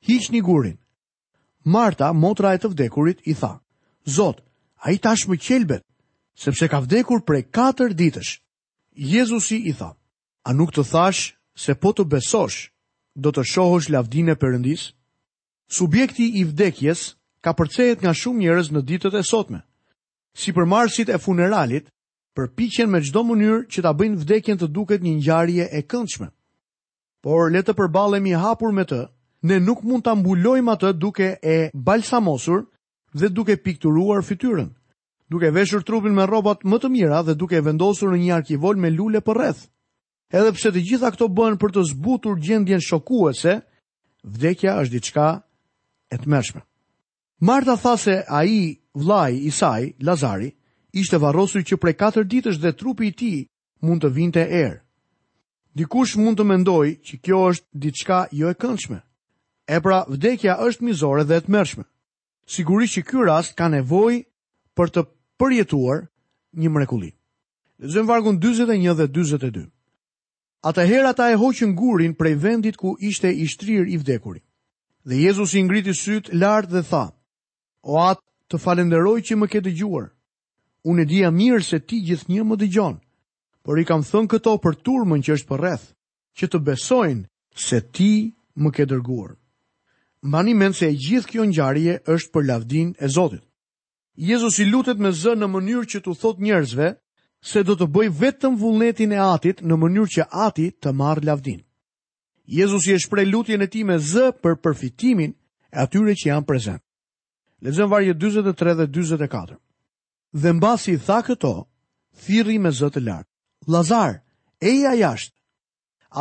hish 0.06 0.30
një 0.30 0.42
gurin. 0.47 0.76
Marta, 1.64 2.12
motra 2.12 2.52
e 2.54 2.61
të 2.62 2.71
vdekurit, 2.73 3.23
i 3.26 3.35
tha, 3.35 3.56
Zot, 4.06 4.42
a 4.87 4.92
i 4.95 4.99
tash 5.02 5.26
më 5.26 5.37
qelbet, 5.42 5.83
sepse 6.38 6.66
ka 6.71 6.78
vdekur 6.85 7.25
prej 7.26 7.49
4 7.50 7.95
ditësh. 7.99 8.37
Jezusi 8.95 9.59
i 9.71 9.73
tha, 9.75 9.90
a 10.47 10.52
nuk 10.54 10.71
të 10.75 10.85
thash 10.92 11.33
se 11.59 11.75
po 11.75 11.90
të 11.90 12.06
besosh, 12.14 12.71
do 13.14 13.30
të 13.35 13.42
shohosh 13.47 13.88
lavdine 13.90 14.35
përëndisë? 14.37 14.92
Subjekti 15.68 16.28
i 16.38 16.44
vdekjes 16.46 17.16
ka 17.42 17.50
përcehet 17.58 17.99
nga 18.02 18.14
shumë 18.14 18.42
njerëz 18.44 18.68
në 18.75 18.80
ditët 18.87 19.14
e 19.18 19.23
sotme. 19.26 19.61
Si 20.37 20.52
përmarrësit 20.54 21.08
e 21.11 21.18
funeralit, 21.18 21.88
përpiqen 22.38 22.90
me 22.90 23.00
çdo 23.02 23.23
mënyrë 23.26 23.66
që 23.75 23.82
ta 23.82 23.92
bëjnë 23.96 24.20
vdekjen 24.23 24.61
të 24.61 24.68
duket 24.76 25.02
një 25.02 25.14
ngjarje 25.18 25.66
e 25.78 25.82
këndshme. 25.82 26.28
Por 27.25 27.50
le 27.50 27.62
të 27.66 27.75
përballemi 27.78 28.35
hapur 28.38 28.70
me 28.76 28.85
të, 28.87 29.00
ne 29.50 29.58
nuk 29.58 29.82
mund 29.82 30.04
ta 30.06 30.14
mbulojmë 30.14 30.70
atë 30.75 30.90
duke 31.02 31.28
e 31.42 31.56
balsamosur 31.75 32.62
dhe 33.18 33.28
duke 33.35 33.56
pikturuar 33.58 34.23
fytyrën, 34.23 34.68
duke 35.30 35.50
veshur 35.54 35.82
trupin 35.82 36.14
me 36.14 36.26
rroba 36.28 36.54
më 36.62 36.78
të 36.78 36.92
mira 36.94 37.23
dhe 37.26 37.35
duke 37.35 37.58
vendosur 37.64 38.12
në 38.14 38.20
një 38.23 38.37
arkivol 38.38 38.78
me 38.78 38.90
lule 38.90 39.20
për 39.25 39.35
rreth. 39.40 39.66
Edhe 40.30 40.52
pse 40.52 40.70
të 40.73 40.80
gjitha 40.87 41.11
këto 41.14 41.26
bëhen 41.28 41.58
për 41.58 41.75
të 41.75 41.85
zbutur 41.90 42.38
gjendjen 42.44 42.80
shokuese, 42.82 43.56
vdekja 44.23 44.76
është 44.82 44.94
diçka 44.94 45.26
e 46.12 46.16
të 46.16 46.26
mërshme. 46.30 46.60
Marta 47.48 47.75
tha 47.82 47.96
se 47.98 48.14
a 48.28 48.44
i 48.48 48.58
vlaj 48.96 49.32
i 49.34 49.50
saj, 49.52 49.90
Lazari, 50.06 50.52
ishte 50.96 51.18
varosur 51.20 51.62
që 51.68 51.76
prej 51.82 51.94
4 52.00 52.25
ditës 52.32 52.56
dhe 52.62 52.72
trupi 52.78 53.08
i 53.08 53.12
ti 53.20 53.32
mund 53.84 54.00
të 54.04 54.12
vinte 54.16 54.44
erë. 54.62 54.78
Dikush 55.76 56.14
mund 56.16 56.38
të 56.38 56.44
mendoj 56.48 56.86
që 57.04 57.14
kjo 57.25 57.40
është 57.50 57.66
ditë 57.82 58.00
shka 58.02 58.20
jo 58.40 58.48
e 58.48 58.54
këndshme. 58.62 58.98
E 59.68 59.76
pra, 59.84 59.98
vdekja 60.08 60.54
është 60.66 60.84
mizore 60.88 61.25
dhe 61.28 61.42
të 61.42 61.52
mërshme. 61.56 61.84
Sigurisht 62.54 62.96
që 62.96 63.02
kjo 63.08 63.26
rast 63.28 63.56
ka 63.58 63.66
nevoj 63.68 64.14
për 64.78 64.92
të 64.94 65.02
përjetuar 65.40 66.06
një 66.56 66.70
mrekulli. 66.72 67.10
Zën 67.92 68.06
vargun 68.08 68.38
21 68.40 68.94
dhe 68.96 69.06
22. 69.12 69.66
Ata 70.70 70.86
hera 70.88 71.12
ta 71.12 71.26
e 71.32 71.36
hoqën 71.36 71.75
gurin 71.76 72.14
prej 72.16 72.34
vendit 72.40 72.76
ku 72.80 72.96
ishte 73.04 73.28
ishtrir 73.44 73.84
i 73.92 73.98
vdekurit. 74.00 74.42
Dhe 75.06 75.20
Jezus 75.22 75.52
i 75.54 75.60
ngriti 75.62 75.92
sytë 75.94 76.34
lartë 76.34 76.72
dhe 76.72 76.80
tha, 76.88 77.02
o 77.86 77.98
atë 78.10 78.25
të 78.50 78.58
falenderoj 78.58 79.20
që 79.28 79.36
më 79.38 79.46
ke 79.52 79.60
të 79.62 79.72
gjuar, 79.78 80.08
unë 80.82 81.04
e 81.04 81.08
dia 81.12 81.28
mirë 81.30 81.60
se 81.62 81.78
ti 81.78 82.00
gjithë 82.08 82.32
një 82.32 82.46
më 82.48 82.56
të 82.58 82.68
gjonë, 82.75 82.98
por 83.62 83.78
i 83.78 83.84
kam 83.86 84.02
thënë 84.08 84.30
këto 84.32 84.54
për 84.64 84.78
turmën 84.88 85.22
që 85.28 85.36
është 85.38 85.48
për 85.52 85.62
rreth, 85.62 85.84
që 86.38 86.48
të 86.50 86.62
besojnë 86.66 87.62
se 87.66 87.78
ti 87.94 88.10
më 88.58 88.70
ke 88.75 88.88
dërguar. 88.92 89.36
Mba 90.26 90.42
një 90.42 90.54
mend 90.58 90.75
se 90.80 90.88
e 90.90 90.96
gjithë 91.06 91.30
kjo 91.30 91.46
njarje 91.54 92.00
është 92.14 92.32
për 92.34 92.46
lavdin 92.50 92.88
e 92.98 93.06
Zotit. 93.16 93.44
Jezus 94.26 94.58
i 94.58 94.66
lutet 94.72 94.98
me 94.98 95.12
zë 95.14 95.36
në 95.38 95.52
mënyrë 95.54 95.90
që 95.92 96.02
të 96.02 96.16
thot 96.18 96.42
njerëzve 96.42 96.90
se 97.46 97.62
do 97.62 97.78
të 97.78 97.86
bëj 97.94 98.10
vetëm 98.25 98.58
vullnetin 98.58 99.12
e 99.14 99.22
atit 99.30 99.62
në 99.62 99.78
mënyrë 99.84 100.12
që 100.16 100.28
ati 100.48 100.66
të 100.82 100.94
marë 100.98 101.28
lavdin. 101.30 101.62
Jezus 102.47 102.87
i 102.87 102.93
e 102.95 102.99
shprej 102.99 103.26
lutjen 103.26 103.62
e 103.62 103.67
ti 103.67 103.83
me 103.85 103.99
zë 103.99 104.26
për 104.43 104.55
përfitimin 104.62 105.33
e 105.35 105.76
atyre 105.83 106.15
që 106.15 106.29
janë 106.31 106.47
prezent. 106.47 106.83
Lezëm 107.65 107.91
varje 107.91 108.15
23 108.15 108.75
dhe 108.79 108.87
24. 108.95 109.57
Dhe 110.43 110.50
mbasi 110.55 110.95
i 110.95 110.99
tha 111.07 111.19
këto, 111.26 111.53
thiri 112.23 112.59
me 112.62 112.71
zë 112.79 112.88
të 112.95 113.03
lartë. 113.07 113.31
Lazar, 113.73 114.21
eja 114.62 114.93
jashtë. 114.95 115.35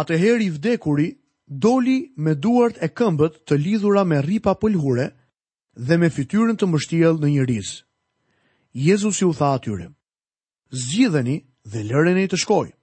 Atëher 0.01 0.41
i 0.41 0.49
vdekuri, 0.55 1.09
doli 1.45 1.97
me 2.17 2.33
duart 2.41 2.79
e 2.81 2.89
këmbët 2.97 3.37
të 3.45 3.59
lidhura 3.61 4.01
me 4.03 4.21
ripa 4.25 4.55
pëllhure 4.57 5.05
dhe 5.87 5.97
me 6.01 6.09
fityrën 6.15 6.57
të 6.57 6.65
mështiel 6.71 7.21
në 7.21 7.35
një 7.35 7.45
rizë. 7.51 7.77
Jezus 8.87 9.21
ju 9.21 9.29
tha 9.37 9.53
atyre, 9.59 9.87
zgjidheni 10.81 11.37
dhe 11.71 11.83
lëreni 11.91 12.25
të 12.31 12.39
shkojë. 12.43 12.73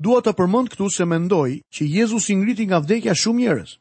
Dua 0.00 0.22
të 0.24 0.32
përmend 0.32 0.70
këtu 0.72 0.86
se 0.88 1.04
mendoj 1.04 1.58
që 1.76 1.84
Jezusi 1.94 2.32
i 2.32 2.36
ngriti 2.40 2.64
nga 2.70 2.78
vdekja 2.80 3.12
shumë 3.22 3.40
njerëz. 3.42 3.72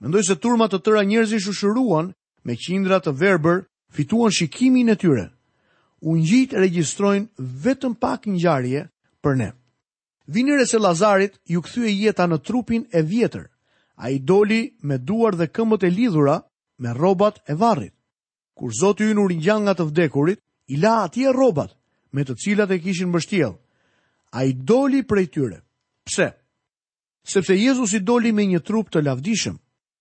Mendoj 0.00 0.22
se 0.28 0.36
turma 0.40 0.64
të 0.64 0.78
tëra 0.84 1.02
njerëzish 1.04 1.48
u 1.50 1.52
shëruan 1.58 2.08
me 2.46 2.54
qindra 2.56 3.02
të 3.04 3.12
verbër, 3.20 3.58
fituan 3.92 4.32
shikimin 4.32 4.88
e 4.88 4.96
tyre. 4.96 5.26
U 6.08 6.16
ngjit 6.16 6.54
regjistrojnë 6.56 7.28
vetëm 7.64 7.98
pak 8.00 8.24
ngjarje 8.32 8.86
për 9.20 9.36
ne. 9.42 9.50
Vinire 10.32 10.64
se 10.70 10.80
Lazarit 10.80 11.36
ju 11.44 11.60
këthyë 11.60 11.86
e 11.90 11.96
jeta 12.00 12.24
në 12.28 12.38
trupin 12.48 12.88
e 12.96 13.02
vjetër, 13.04 13.44
a 14.02 14.08
i 14.10 14.18
doli 14.24 14.62
me 14.88 14.96
duar 14.98 15.36
dhe 15.36 15.50
këmët 15.52 15.84
e 15.84 15.90
lidhura 15.92 16.38
me 16.80 16.94
robat 16.96 17.42
e 17.44 17.54
varrit. 17.60 17.92
Kur 18.56 18.72
zotu 18.80 19.04
ju 19.04 19.14
në 19.20 19.58
nga 19.60 19.74
të 19.76 19.84
vdekurit, 19.84 20.40
i 20.72 20.76
la 20.80 21.04
atje 21.04 21.28
robat 21.32 21.76
me 22.12 22.24
të 22.24 22.34
cilat 22.40 22.70
e 22.72 22.78
kishin 22.80 23.08
mbështjellë 23.12 23.56
a 24.32 24.44
i 24.44 24.52
doli 24.54 25.02
prej 25.04 25.28
tyre. 25.30 25.60
Pse? 26.04 26.32
Sepse 27.24 27.54
Jezus 27.56 27.92
i 27.92 28.00
doli 28.00 28.32
me 28.32 28.44
një 28.46 28.60
trup 28.64 28.90
të 28.90 29.02
lavdishëm. 29.04 29.56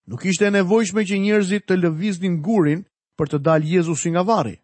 Nuk 0.08 0.26
ishte 0.30 0.48
e 0.48 0.52
nevojshme 0.56 1.04
që 1.04 1.20
njerëzit 1.24 1.66
të 1.68 1.76
lëviznin 1.82 2.38
gurin 2.46 2.86
për 3.20 3.30
të 3.32 3.40
dalë 3.48 3.72
Jezus 3.76 4.06
nga 4.08 4.24
vari. 4.24 4.56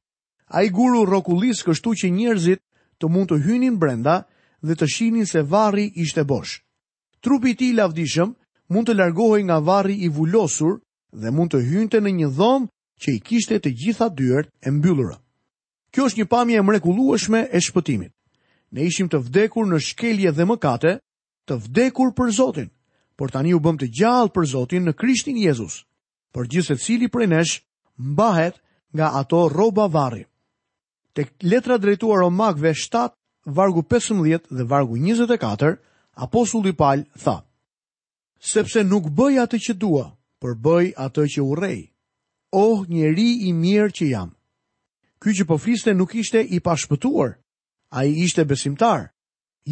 A 0.56 0.62
i 0.64 0.70
guru 0.70 1.06
rokulis 1.06 1.64
kështu 1.66 1.94
që 2.04 2.10
njerëzit 2.16 2.62
të 3.00 3.10
mund 3.12 3.32
të 3.32 3.42
hynin 3.48 3.76
brenda 3.82 4.22
dhe 4.64 4.76
të 4.80 4.88
shinin 4.94 5.26
se 5.26 5.42
vari 5.42 5.90
ishte 6.06 6.24
bosh. 6.24 6.62
Trupi 7.24 7.56
ti 7.60 7.74
lavdishëm 7.74 8.32
mund 8.72 8.88
të 8.88 8.96
largohoj 9.02 9.42
nga 9.44 9.58
vari 9.60 9.98
i 10.06 10.10
vullosur 10.16 10.80
dhe 11.22 11.30
mund 11.36 11.52
të 11.56 11.64
hynte 11.72 12.00
në 12.02 12.12
një 12.22 12.30
dhomë 12.38 12.70
që 13.02 13.16
i 13.16 13.20
kishte 13.28 13.60
të 13.60 13.74
gjitha 13.82 14.08
dyert 14.16 14.50
e 14.64 14.72
mbyllura. 14.72 15.20
Kjo 15.92 16.08
është 16.08 16.20
një 16.22 16.28
pamje 16.32 16.58
e 16.60 16.64
mrekullueshme 16.66 17.48
e 17.52 17.60
shpëtimit 17.62 18.14
ne 18.74 18.84
ishim 18.90 19.10
të 19.10 19.20
vdekur 19.28 19.68
në 19.70 19.80
shkelje 19.86 20.32
dhe 20.34 20.46
mëkate, 20.50 20.94
të 21.50 21.56
vdekur 21.66 22.14
për 22.18 22.30
Zotin, 22.34 22.70
por 23.16 23.30
tani 23.32 23.54
u 23.54 23.60
bëm 23.62 23.78
të 23.80 23.90
gjallë 24.00 24.34
për 24.34 24.48
Zotin 24.54 24.88
në 24.88 24.96
Krishtin 24.98 25.38
Jezus. 25.38 25.84
Por 26.34 26.50
gjithse 26.50 26.76
cili 26.82 27.08
prej 27.14 27.30
nesh 27.30 27.62
mbahet 27.98 28.58
nga 28.94 29.12
ato 29.20 29.44
rroba 29.50 29.86
varri. 29.94 30.26
Tek 31.14 31.30
letra 31.46 31.78
drejtuar 31.78 32.24
Romakëve 32.26 32.74
7 32.74 33.14
vargu 33.46 33.84
15 33.86 34.50
dhe 34.50 34.66
vargu 34.66 34.98
24, 34.98 35.76
apostulli 36.18 36.74
Paul 36.74 37.06
tha: 37.22 37.44
Sepse 38.40 38.82
nuk 38.84 39.12
bëj 39.14 39.38
atë 39.44 39.60
që 39.68 39.78
dua, 39.78 40.08
por 40.42 40.58
bëj 40.58 40.96
atë 40.98 41.28
që 41.36 41.46
urrej. 41.46 41.80
Oh, 42.54 42.82
njeri 42.90 43.30
i 43.50 43.54
mirë 43.54 43.94
që 43.98 44.10
jam. 44.10 44.34
Ky 45.22 45.30
që 45.38 45.46
po 45.50 45.56
fliste 45.58 45.94
nuk 45.96 46.16
ishte 46.20 46.42
i 46.54 46.60
pashpëtuar, 46.60 47.38
a 47.96 48.04
i 48.06 48.24
ishte 48.26 48.44
besimtar. 48.52 49.02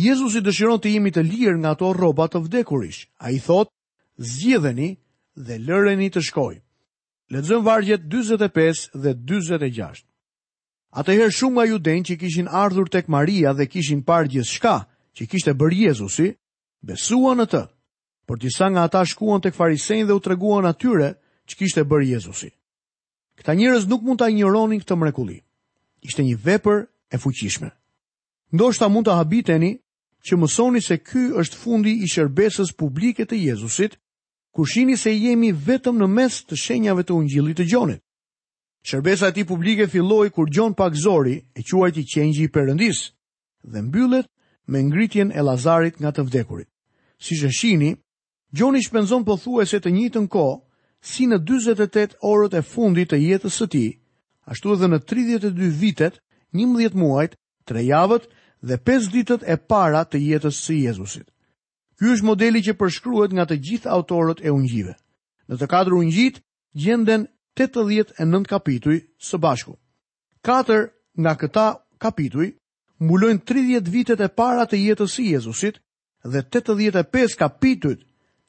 Jezus 0.08 0.34
i 0.38 0.42
dëshiron 0.46 0.80
të 0.82 0.92
imi 0.96 1.12
të 1.12 1.24
lirë 1.26 1.58
nga 1.64 1.74
to 1.76 1.90
robat 1.98 2.32
të 2.36 2.40
vdekurish, 2.46 3.08
a 3.26 3.32
i 3.34 3.40
thot, 3.44 3.72
zgjidheni 4.18 4.92
dhe 5.36 5.56
lëreni 5.66 6.12
të 6.14 6.22
shkoj. 6.30 6.56
Ledzëm 7.34 7.66
vargjet 7.66 8.06
25 8.12 8.86
dhe 9.04 9.14
26. 9.18 10.06
Atëherë 11.00 11.34
shumë 11.38 11.56
nga 11.58 11.66
juden 11.72 12.06
që 12.08 12.18
kishin 12.22 12.50
ardhur 12.64 12.90
tek 12.94 13.10
Maria 13.12 13.52
dhe 13.58 13.66
kishin 13.72 14.02
parë 14.08 14.30
gjithë 14.36 14.52
shka 14.56 14.76
që 15.16 15.24
kishte 15.32 15.54
bërë 15.60 15.80
Jezusi, 15.88 16.30
besuan 16.88 17.40
në 17.42 17.46
të, 17.52 17.62
për 18.28 18.42
disa 18.44 18.66
nga 18.72 18.86
ata 18.88 19.04
shkuan 19.08 19.42
tek 19.44 19.56
farisejnë 19.58 20.08
dhe 20.08 20.16
u 20.20 20.22
treguan 20.24 20.70
atyre 20.72 21.10
që 21.48 21.54
kishte 21.60 21.84
bërë 21.88 22.12
Jezusi. 22.14 22.52
Këta 23.40 23.56
njërez 23.58 23.90
nuk 23.92 24.04
mund 24.06 24.20
të 24.22 24.30
ajnjëronin 24.30 24.84
këtë 24.84 25.00
mrekuli. 25.02 25.40
Ishte 26.06 26.22
një 26.28 26.38
vepër 26.48 26.84
e 27.10 27.18
fuqishme. 27.18 27.72
Ndoshta 28.52 28.90
mund 28.92 29.08
të 29.08 29.14
habiteni 29.16 29.70
që 30.28 30.38
mësoni 30.38 30.82
se 30.84 30.98
ky 31.00 31.30
është 31.42 31.58
fundi 31.62 31.94
i 32.04 32.10
shërbesës 32.12 32.74
publike 32.78 33.24
të 33.26 33.38
Jezusit, 33.40 33.96
kur 34.52 34.68
shihni 34.68 34.98
se 35.00 35.14
jemi 35.16 35.54
vetëm 35.68 36.02
në 36.02 36.08
mes 36.12 36.42
të 36.50 36.58
shenjave 36.64 37.06
të 37.08 37.16
Ungjillit 37.16 37.58
të 37.62 37.68
Gjonit. 37.72 38.02
Shërbesa 38.84 39.30
e 39.32 39.36
tij 39.38 39.46
publike 39.46 39.88
filloi 39.88 40.30
kur 40.36 40.50
Gjon 40.52 40.76
Zori 41.04 41.42
e 41.56 41.62
quajt 41.64 41.98
i 41.98 42.04
qengji 42.14 42.44
i 42.44 42.50
Perëndis 42.52 43.12
dhe 43.64 43.82
mbyllet 43.82 44.28
me 44.68 44.82
ngritjen 44.84 45.32
e 45.32 45.42
Lazarit 45.42 46.00
nga 46.02 46.12
të 46.12 46.22
vdekurit. 46.24 46.68
Si 47.20 47.36
që 47.40 47.50
shini, 47.52 47.96
Gjoni 48.52 48.84
shpenzon 48.84 49.24
për 49.26 49.38
thua 49.44 49.66
se 49.66 49.80
të 49.80 49.90
njitë 49.90 50.20
në 50.22 50.28
ko, 50.34 50.46
si 51.02 51.28
në 51.30 51.38
28 51.48 52.16
orët 52.24 52.58
e 52.58 52.62
fundit 52.68 53.12
të 53.12 53.18
jetës 53.22 53.54
së 53.62 53.68
ti, 53.72 53.86
ashtu 54.44 54.74
edhe 54.74 54.88
në 54.92 55.00
32 55.08 55.72
vitet, 55.82 56.18
11 56.52 56.96
muajt, 57.00 57.36
3 57.70 57.86
javët, 57.94 58.28
dhe 58.62 58.78
5 58.82 59.08
ditët 59.12 59.44
e 59.46 59.56
para 59.58 60.02
të 60.06 60.20
jetës 60.30 60.60
së 60.66 60.78
Jezusit. 60.88 61.26
Ky 61.98 62.12
është 62.14 62.26
modeli 62.26 62.62
që 62.66 62.76
përshkruhet 62.82 63.34
nga 63.36 63.46
të 63.50 63.58
gjithë 63.68 63.90
autorët 63.98 64.42
e 64.46 64.54
ungjive. 64.54 64.94
Në 65.50 65.56
të 65.60 65.68
katër 65.70 65.98
ungjit 66.02 66.40
gjenden 66.78 67.28
89 67.60 68.46
kapituj 68.50 68.98
së 69.20 69.38
bashku. 69.44 69.76
Katër 70.46 70.88
nga 71.22 71.34
këta 71.42 71.68
kapituj 72.02 72.48
mbulojnë 73.04 73.44
30 73.50 73.92
vitet 73.92 74.22
e 74.22 74.30
para 74.30 74.66
të 74.70 74.80
jetës 74.86 75.18
së 75.18 75.28
Jezusit 75.34 75.82
dhe 76.26 76.42
85 76.46 77.38
kapituj 77.42 77.96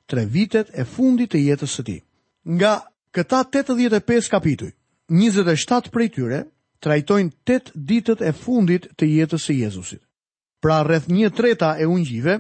tre 0.09 0.27
vitet 0.29 0.69
e 0.77 0.85
fundit 0.85 1.33
të 1.33 1.43
jetës 1.49 1.77
së 1.79 1.85
tij. 1.89 2.01
Nga 2.45 2.73
këta 3.15 3.45
85 3.49 4.33
kapituj, 4.33 4.73
27 5.13 5.91
prej 5.93 6.09
tyre 6.15 6.41
trajtojnë 6.83 7.31
tet 7.47 7.71
ditët 7.77 8.23
e 8.27 8.33
fundit 8.35 8.89
të 8.99 9.07
jetës 9.11 9.45
së 9.49 9.55
Jezusit. 9.61 10.03
Pra 10.63 10.81
rreth 10.87 11.07
1/3 11.15 11.77
e 11.79 11.87
ungjive 11.87 12.35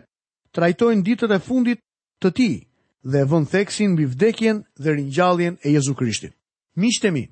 trajtojnë 0.54 1.02
ditët 1.06 1.30
e 1.30 1.38
fundit 1.46 1.78
të 2.22 2.32
tij 2.36 2.54
dhe 3.12 3.22
vënë 3.30 3.48
theksin 3.52 3.90
mbi 3.94 4.04
vdekjen 4.12 4.60
dhe 4.82 4.92
ringjalljen 4.98 5.56
e 5.66 5.72
Jezu 5.76 5.94
Krishtit. 5.98 6.34
Miqtë 6.78 7.10
mi, 7.14 7.24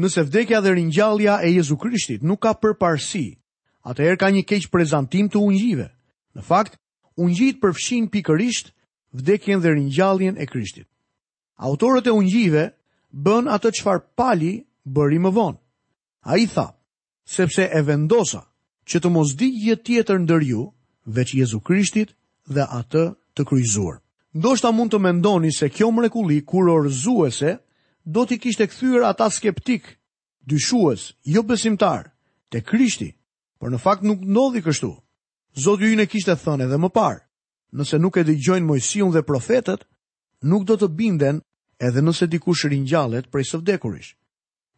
nëse 0.00 0.22
vdekja 0.28 0.60
dhe 0.62 0.72
ringjallja 0.76 1.38
e 1.46 1.52
Jezu 1.54 1.76
Krishtit 1.80 2.22
nuk 2.24 2.40
ka 2.42 2.52
përparësi, 2.60 3.26
atëherë 3.88 4.16
ka 4.20 4.28
një 4.32 4.44
keq 4.48 4.68
prezantim 4.72 5.28
të 5.28 5.36
ungjive. 5.40 5.86
Në 6.36 6.42
fakt, 6.44 6.76
ungjit 7.20 7.60
përfshin 7.60 8.08
pikërisht 8.12 8.72
vdekjen 9.20 9.60
dhe 9.60 9.70
ringjalljen 9.76 10.36
e 10.40 10.46
Krishtit. 10.46 10.88
Autorët 11.60 12.06
e 12.06 12.10
ungjive 12.12 12.64
bën 13.14 13.44
atë 13.48 13.68
çfarë 13.78 14.04
Pali 14.16 14.64
bëri 14.84 15.18
më 15.24 15.30
vonë. 15.36 15.58
A 16.28 16.36
i 16.36 16.46
tha, 16.46 16.68
sepse 17.36 17.64
e 17.64 17.80
vendosa 17.82 18.40
që 18.90 19.00
të 19.00 19.08
mos 19.14 19.30
di 19.40 19.48
gjë 19.64 19.76
tjetër 19.86 20.18
ndër 20.26 20.42
ju, 20.50 20.64
veç 21.16 21.30
Jezu 21.38 21.60
Krishtit 21.64 22.10
dhe 22.54 22.64
atë 22.78 23.04
të 23.36 23.46
kryzuar. 23.48 23.96
Ndo 24.36 24.50
shta 24.60 24.70
mund 24.76 24.92
të 24.92 25.00
mendoni 25.06 25.50
se 25.56 25.70
kjo 25.76 25.88
mrekuli 25.96 26.42
kur 26.50 26.68
orëzuese 26.74 27.54
do 28.14 28.26
t'i 28.28 28.36
kishte 28.42 28.66
këthyrë 28.68 29.08
ata 29.08 29.30
skeptik, 29.36 29.84
dyshues, 30.50 31.02
jo 31.32 31.40
besimtar, 31.48 32.12
të 32.52 32.58
Krishti, 32.68 33.08
për 33.60 33.72
në 33.72 33.80
fakt 33.86 34.04
nuk 34.08 34.20
ndodhi 34.28 34.62
kështu. 34.68 34.92
Zotë 35.64 35.88
ju 35.88 35.96
në 35.96 36.08
kishte 36.12 36.36
thënë 36.44 36.68
edhe 36.68 36.78
më 36.84 36.90
parë, 36.98 37.24
nëse 37.76 37.96
nuk 38.02 38.20
e 38.20 38.26
dëgjojnë 38.28 38.68
mojësion 38.68 39.16
dhe 39.16 39.24
profetet, 39.32 39.80
nuk 40.44 40.68
do 40.68 40.76
të 40.76 40.92
binden 41.00 41.40
edhe 41.88 42.04
nëse 42.04 42.28
dikush 42.34 42.68
rinjallet 42.72 43.32
prej 43.32 43.48
së 43.54 43.64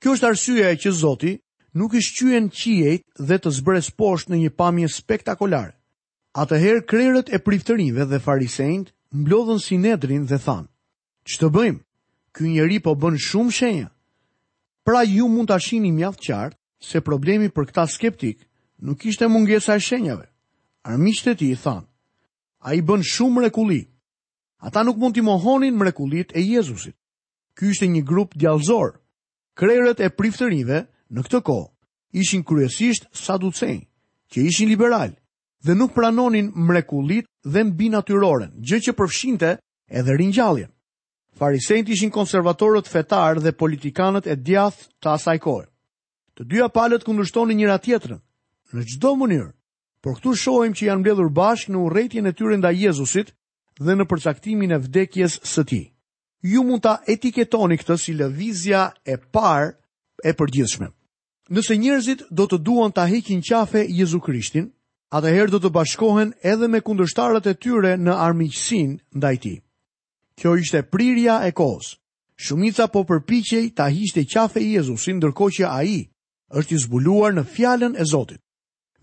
Kjo 0.01 0.15
është 0.17 0.29
arsyeja 0.31 0.77
që 0.81 0.91
Zoti 0.97 1.33
nuk 1.77 1.93
i 1.93 2.01
shqyen 2.05 2.47
qiejt 2.57 3.03
dhe 3.29 3.37
të 3.39 3.51
zbres 3.59 3.91
poshtë 4.01 4.33
në 4.33 4.37
një 4.43 4.53
pamje 4.61 4.89
spektakolare. 4.97 5.75
Atëherë 6.41 6.85
krerët 6.89 7.29
e 7.37 7.41
priftërinve 7.45 8.07
dhe 8.09 8.21
farisejnët 8.27 8.95
mblodhën 9.21 9.61
sinedrin 9.67 10.25
dhe 10.31 10.39
than: 10.47 10.65
"Çë 11.29 11.37
të 11.43 11.49
bëjmë? 11.57 11.83
Ky 12.35 12.49
njeri 12.55 12.79
po 12.87 12.95
bën 13.03 13.19
shumë 13.27 13.53
shenja." 13.59 13.91
Pra 14.89 15.03
ju 15.05 15.29
mund 15.29 15.49
ta 15.53 15.59
shihni 15.61 15.93
mjaft 15.93 16.25
qartë 16.27 16.57
se 16.91 17.01
problemi 17.09 17.51
për 17.53 17.69
këta 17.69 17.85
skeptik 17.97 18.39
nuk 18.87 19.05
ishte 19.07 19.29
mungesa 19.29 19.77
e 19.77 19.81
shenjave. 19.89 20.27
Armiqtë 20.89 21.31
e 21.31 21.35
tij 21.39 21.57
than: 21.65 21.85
"Ai 22.69 22.81
bën 22.89 23.03
shumë 23.13 23.37
mrekulli." 23.37 23.83
Ata 24.65 24.81
nuk 24.87 24.97
mund 24.97 25.15
t'i 25.15 25.23
mohonin 25.29 25.77
mrekullitë 25.77 26.33
e 26.37 26.41
Jezusit. 26.53 26.97
Ky 27.57 27.65
ishte 27.73 27.87
një 27.93 28.03
grup 28.11 28.31
djallëzor, 28.41 28.89
krerët 29.59 30.01
e 30.05 30.11
priftërinve 30.15 30.83
në 31.11 31.23
këtë 31.27 31.41
kohë 31.47 31.71
ishin 32.23 32.43
kryesisht 32.47 33.07
saducej, 33.15 33.77
që 34.33 34.45
ishin 34.51 34.69
liberal 34.71 35.15
dhe 35.65 35.75
nuk 35.75 35.95
pranonin 35.95 36.51
mrekullit 36.55 37.27
dhe 37.45 37.65
mbi 37.71 37.89
natyroren, 37.93 38.53
gjë 38.63 38.81
që 38.87 38.95
përfshinte 38.99 39.51
edhe 39.91 40.17
ringjalljen. 40.19 40.71
Farisejt 41.39 41.89
ishin 41.93 42.11
konservatorët 42.13 42.89
fetar 42.91 43.41
dhe 43.43 43.53
politikanët 43.53 44.27
e 44.27 44.37
djathtë 44.37 44.89
të 45.03 45.09
asaj 45.15 45.39
kohe. 45.47 45.67
Të 46.35 46.47
dyja 46.51 46.69
palët 46.73 47.05
kundërshtonin 47.05 47.61
njëra 47.61 47.79
tjetrën 47.85 48.21
në 48.73 48.85
çdo 48.95 49.15
mënyrë, 49.19 49.51
por 50.03 50.17
këtu 50.17 50.35
shohim 50.43 50.75
që 50.77 50.87
janë 50.89 51.03
mbledhur 51.03 51.31
bashkë 51.39 51.73
në 51.73 51.81
urrëtitjen 51.85 52.31
e 52.31 52.37
tyre 52.39 52.57
ndaj 52.61 52.75
Jezusit 52.85 53.35
dhe 53.85 53.93
në 53.97 54.07
përcaktimin 54.11 54.73
e 54.73 54.79
vdekjes 54.87 55.41
së 55.53 55.63
tij 55.69 55.87
ju 56.43 56.63
mund 56.65 56.83
ta 56.83 57.01
etiketoni 57.09 57.77
këtë 57.81 57.97
si 58.01 58.15
lëvizja 58.17 58.85
e 59.05 59.17
parë 59.35 59.69
e 60.25 60.31
përgjithshme. 60.37 60.89
Nëse 61.51 61.75
njerëzit 61.77 62.21
do 62.31 62.45
të 62.47 62.59
duan 62.65 62.93
ta 62.95 63.05
heqin 63.11 63.43
qafe 63.43 63.85
Jezu 63.89 64.21
Krishtin, 64.21 64.71
atëherë 65.13 65.51
do 65.51 65.59
të 65.61 65.73
bashkohen 65.75 66.31
edhe 66.47 66.69
me 66.71 66.81
kundërshtarët 66.81 67.47
e 67.51 67.55
tyre 67.61 67.97
në 67.99 68.13
armiqësinë 68.29 68.95
ndaj 69.19 69.37
tij. 69.43 69.59
Kjo 70.39 70.55
ishte 70.63 70.83
prirja 70.93 71.41
e 71.49 71.53
kohës. 71.53 71.97
Shumica 72.41 72.87
po 72.89 73.03
përpiqej 73.05 73.67
ta 73.77 73.91
hiqte 73.93 74.23
qafe 74.33 74.63
Jezusin 74.63 75.19
ndërkohë 75.21 75.55
që 75.57 75.65
ai 75.81 76.07
është 76.57 76.75
i 76.75 76.79
zbuluar 76.85 77.35
në 77.37 77.45
fjalën 77.53 77.99
e 78.01 78.05
Zotit. 78.13 78.41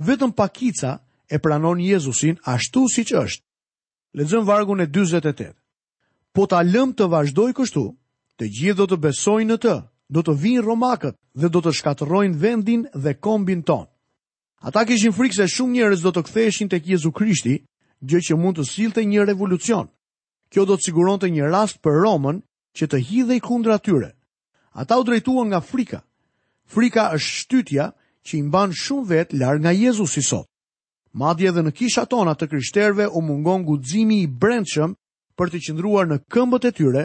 Vetëm 0.08 0.34
pakica 0.34 0.91
e 1.29 1.38
pranon 1.39 1.79
Jezusin 1.86 2.39
ashtu 2.50 2.88
siç 2.96 3.13
është. 3.13 3.44
Lexojmë 4.17 4.46
vargun 4.48 4.82
e 4.82 4.88
48 4.89 5.53
po 6.36 6.48
ta 6.50 6.64
lëm 6.64 6.92
të 6.98 7.08
vazhdoj 7.12 7.52
kështu, 7.56 7.84
të 8.38 8.46
gjithë 8.60 8.78
do 8.80 8.88
të 8.92 8.98
besojnë 9.06 9.52
në 9.54 9.58
të, 9.64 9.76
do 10.14 10.24
të 10.24 10.34
vinë 10.42 10.66
romakët 10.66 11.16
dhe 11.36 11.50
do 11.52 11.60
të 11.62 11.72
shkatërojnë 11.80 12.38
vendin 12.42 12.86
dhe 12.94 13.14
kombin 13.20 13.64
tonë. 13.68 13.88
Ata 14.68 14.86
kishin 14.90 15.14
frikë 15.14 15.36
se 15.42 15.48
shumë 15.56 15.74
njerëz 15.78 16.02
do 16.02 16.12
të 16.14 16.22
ktheheshin 16.28 16.70
tek 16.72 16.88
Jezu 16.90 17.12
Krishti, 17.12 17.58
gjë 18.02 18.22
që 18.30 18.38
mund 18.38 18.58
të 18.58 18.66
sillte 18.66 19.04
një 19.06 19.26
revolucion. 19.26 19.88
Kjo 20.52 20.66
do 20.66 20.78
të 20.78 20.86
siguronte 20.90 21.28
një 21.30 21.50
rast 21.52 21.82
për 21.84 21.98
Romën 22.06 22.38
që 22.78 22.86
të 22.88 22.98
hidhej 23.10 23.40
kundër 23.44 23.74
atyre. 23.78 24.10
Ata 24.80 24.98
u 25.00 25.04
drejtuan 25.04 25.50
nga 25.52 25.60
frika. 25.62 26.00
Frika 26.68 27.12
është 27.16 27.34
shtytja 27.36 27.92
që 28.26 28.32
i 28.38 28.42
mban 28.48 28.72
shumë 28.74 29.08
vet 29.10 29.34
larg 29.34 29.62
nga 29.62 29.72
Jezusi 29.76 30.24
sot. 30.24 30.48
Madje 31.13 31.50
edhe 31.52 31.62
në 31.63 31.74
kishat 31.78 32.10
tona 32.10 32.34
të 32.38 32.48
krishterëve 32.50 33.08
u 33.18 33.22
mungon 33.22 33.63
guximi 33.66 34.22
i 34.24 34.28
brendshëm 34.28 34.94
për 35.38 35.52
të 35.54 35.60
qëndruar 35.67 36.08
në 36.10 36.17
këmbët 36.34 36.65
e 36.65 36.71
tyre 36.76 37.04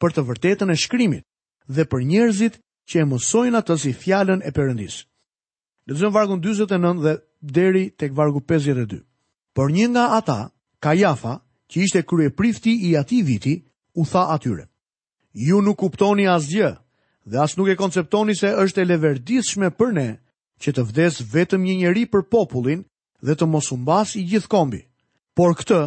për 0.00 0.14
të 0.16 0.22
vërtetën 0.28 0.72
e 0.72 0.76
shkrimit 0.80 1.24
dhe 1.68 1.84
për 1.88 2.04
njerëzit 2.08 2.56
që 2.90 3.02
e 3.04 3.08
mësojnë 3.12 3.60
atë 3.60 3.76
si 3.82 3.92
fjalën 3.96 4.42
e 4.42 4.50
Perëndis. 4.56 5.02
Lexojmë 5.88 6.16
vargun 6.16 6.40
49 6.40 7.02
dhe 7.04 7.14
deri 7.56 7.84
tek 8.00 8.14
vargu 8.16 8.40
52. 8.48 9.02
Por 9.56 9.70
një 9.72 9.86
nga 9.92 10.04
ata, 10.18 10.38
Kajafa, 10.84 11.34
që 11.70 11.76
ishte 11.84 12.02
kryeprifti 12.08 12.72
i 12.88 12.96
atij 13.00 13.22
viti, 13.28 13.54
u 14.00 14.04
tha 14.04 14.22
atyre: 14.34 14.64
Ju 15.46 15.60
nuk 15.62 15.78
kuptoni 15.80 16.24
asgjë 16.34 16.70
dhe 17.30 17.38
as 17.44 17.52
nuk 17.56 17.68
e 17.72 17.76
konceptoni 17.80 18.34
se 18.36 18.48
është 18.64 18.80
e 18.80 18.84
leverdishme 18.88 19.68
për 19.78 19.88
ne 19.96 20.08
që 20.60 20.70
të 20.74 20.82
vdes 20.88 21.14
vetëm 21.32 21.62
një 21.66 21.74
njeri 21.82 22.04
për 22.12 22.22
popullin 22.32 22.84
dhe 23.24 23.34
të 23.36 23.46
mos 23.48 23.70
u 23.72 23.76
mbas 23.80 24.16
i 24.20 24.24
gjithë 24.28 24.48
kombi. 24.54 24.82
Por 25.36 25.56
këtë 25.58 25.80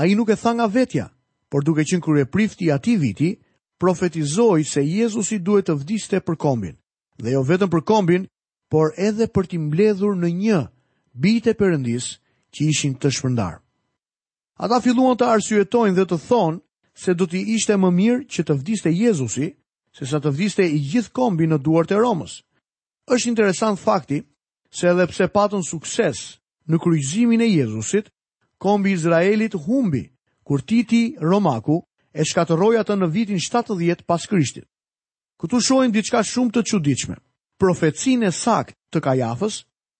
ai 0.00 0.10
nuk 0.16 0.28
e 0.32 0.36
tha 0.38 0.52
nga 0.54 0.66
vetja, 0.78 1.08
por 1.48 1.64
duke 1.64 1.84
qenë 1.88 2.02
krye 2.04 2.26
prifti 2.28 2.68
ati 2.72 2.96
viti, 3.00 3.30
profetizoi 3.80 4.64
se 4.66 4.82
Jezusi 4.84 5.38
duhet 5.38 5.68
të 5.68 5.76
vdiste 5.82 6.20
për 6.20 6.36
kombin, 6.36 6.76
dhe 7.22 7.30
jo 7.36 7.42
vetëm 7.46 7.70
për 7.72 7.84
kombin, 7.88 8.26
por 8.70 8.92
edhe 9.00 9.28
për 9.32 9.46
t'i 9.52 9.58
mbledhur 9.58 10.16
në 10.18 10.30
një 10.40 10.58
bitë 11.24 11.52
e 11.54 11.58
përëndis 11.60 12.08
që 12.52 12.60
ishin 12.72 12.94
të 13.00 13.08
shpërndar. 13.16 13.60
Ata 14.64 14.80
filluan 14.84 15.16
të 15.16 15.28
arsyetojnë 15.32 15.96
dhe 15.96 16.04
të 16.10 16.18
thonë 16.28 16.58
se 16.98 17.14
do 17.14 17.26
t'i 17.30 17.44
ishte 17.54 17.76
më 17.78 17.90
mirë 18.00 18.26
që 18.32 18.44
të 18.48 18.58
vdiste 18.60 18.92
Jezusi, 18.98 19.48
se 19.96 20.04
sa 20.06 20.18
të 20.20 20.32
vdiste 20.34 20.66
i 20.68 20.76
gjithë 20.90 21.14
kombi 21.16 21.48
në 21.48 21.58
duart 21.64 21.94
e 21.94 21.96
Romës. 22.02 22.42
Është 23.08 23.30
interesant 23.30 23.80
fakti 23.80 24.20
se 24.74 24.90
edhe 24.90 25.06
pse 25.10 25.30
patën 25.32 25.64
sukses 25.64 26.18
në 26.68 26.76
kryqëzimin 26.82 27.40
e 27.40 27.48
Jezusit, 27.54 28.10
kombi 28.60 28.92
Izraelit 28.98 29.54
humbi 29.64 30.04
kur 30.48 30.62
Titi 30.64 31.02
Romaku 31.20 31.76
e 32.20 32.24
shkatëroi 32.24 32.78
atë 32.80 32.94
në 33.02 33.06
vitin 33.12 33.40
70 33.46 34.06
pas 34.08 34.22
Krishtit. 34.30 34.64
Këtu 35.38 35.58
shohim 35.60 35.92
diçka 35.92 36.22
shumë 36.24 36.54
të 36.54 36.62
çuditshme. 36.70 37.16
Profecinë 37.60 38.30
e 38.30 38.30
saktë 38.32 38.78
të 38.94 39.02
Kajafës, 39.06 39.58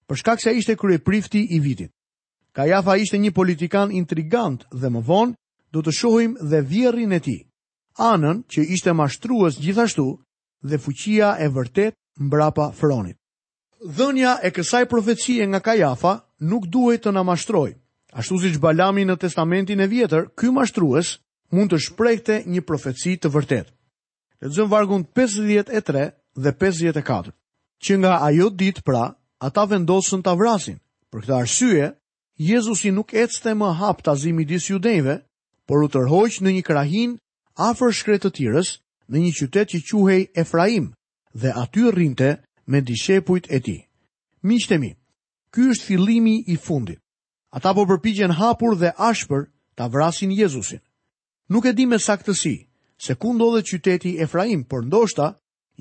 për 0.08 0.16
shkak 0.20 0.40
se 0.40 0.48
ai 0.48 0.56
ishte 0.62 0.72
kryeprifti 0.80 1.42
i 1.52 1.58
vitit. 1.60 1.92
Kajafa 2.56 2.96
ishte 3.02 3.20
një 3.20 3.34
politikan 3.36 3.92
intrigant 4.00 4.64
dhe 4.72 4.88
më 4.94 5.02
vonë 5.10 5.36
do 5.72 5.82
të 5.84 5.92
shohim 5.98 6.38
dhe 6.40 6.62
vjerrin 6.70 7.12
e 7.18 7.20
tij. 7.26 7.40
Anën 8.12 8.40
që 8.52 8.64
ishte 8.74 8.94
mashtrues 8.96 9.60
gjithashtu 9.60 10.06
dhe 10.68 10.78
fuqia 10.84 11.34
e 11.44 11.50
vërtet 11.58 11.92
mbrapa 12.24 12.70
fronit. 12.80 13.20
Dhënia 13.96 14.38
e 14.42 14.48
kësaj 14.56 14.86
profecie 14.88 15.44
nga 15.46 15.60
Kajafa 15.60 16.14
nuk 16.48 16.64
duhet 16.72 17.04
të 17.04 17.12
na 17.12 17.22
mashtrojë. 17.22 17.76
Ashtu 18.18 18.34
si 18.42 18.48
që 18.56 18.62
balami 18.62 19.04
në 19.06 19.14
testamentin 19.22 19.80
e 19.80 19.86
vjetër, 19.92 20.24
ky 20.34 20.48
mashtrues 20.50 21.12
mund 21.54 21.70
të 21.70 21.78
shprejkte 21.84 22.40
një 22.50 22.62
profetësi 22.66 23.12
të 23.22 23.30
vërtet. 23.34 23.68
Le 24.42 24.50
zëmë 24.56 24.72
vargun 24.72 25.04
53 25.18 26.00
dhe 26.42 26.52
54, 26.62 27.30
që 27.84 27.98
nga 28.02 28.16
ajo 28.26 28.48
dit 28.62 28.80
pra, 28.88 29.04
ata 29.46 29.62
vendosën 29.70 30.22
të 30.24 30.32
avrasin. 30.34 30.80
Për 31.12 31.20
këta 31.24 31.36
arsye, 31.44 31.86
Jezusi 32.50 32.90
nuk 32.94 33.14
ecte 33.18 33.54
më 33.58 33.68
hap 33.80 34.02
të 34.02 34.12
azimi 34.14 34.44
disë 34.46 34.72
judejve, 34.74 35.14
por 35.66 35.86
u 35.86 35.88
tërhoq 35.90 36.40
në 36.42 36.52
një 36.58 36.66
krahin 36.68 37.14
afër 37.70 37.94
shkretë 37.98 38.28
të 38.28 38.30
tjërës 38.36 38.68
në 39.10 39.22
një 39.26 39.32
qytet 39.38 39.74
që 39.74 39.80
quhej 39.94 40.20
Efraim 40.42 40.90
dhe 41.42 41.52
aty 41.64 41.86
rrinte 41.90 42.28
me 42.70 42.82
dishepujt 42.86 43.50
e 43.50 43.58
ti. 43.66 43.78
Miqtemi, 44.46 44.92
ky 45.54 45.70
është 45.72 45.86
fillimi 45.88 46.36
i 46.54 46.56
fundit. 46.66 47.02
Ata 47.50 47.72
po 47.74 47.84
përpijen 47.88 48.30
hapur 48.38 48.74
dhe 48.76 48.90
ashpër 49.10 49.42
ta 49.76 49.84
vrasin 49.94 50.30
Jezusin. 50.40 50.80
Nuk 51.52 51.64
e 51.64 51.72
di 51.72 51.86
me 51.88 51.96
saktësi 51.96 52.54
se 53.04 53.12
ku 53.20 53.28
ndodhet 53.34 53.64
qyteti 53.70 54.10
Efraim, 54.24 54.60
por 54.70 54.82
ndoshta 54.84 55.26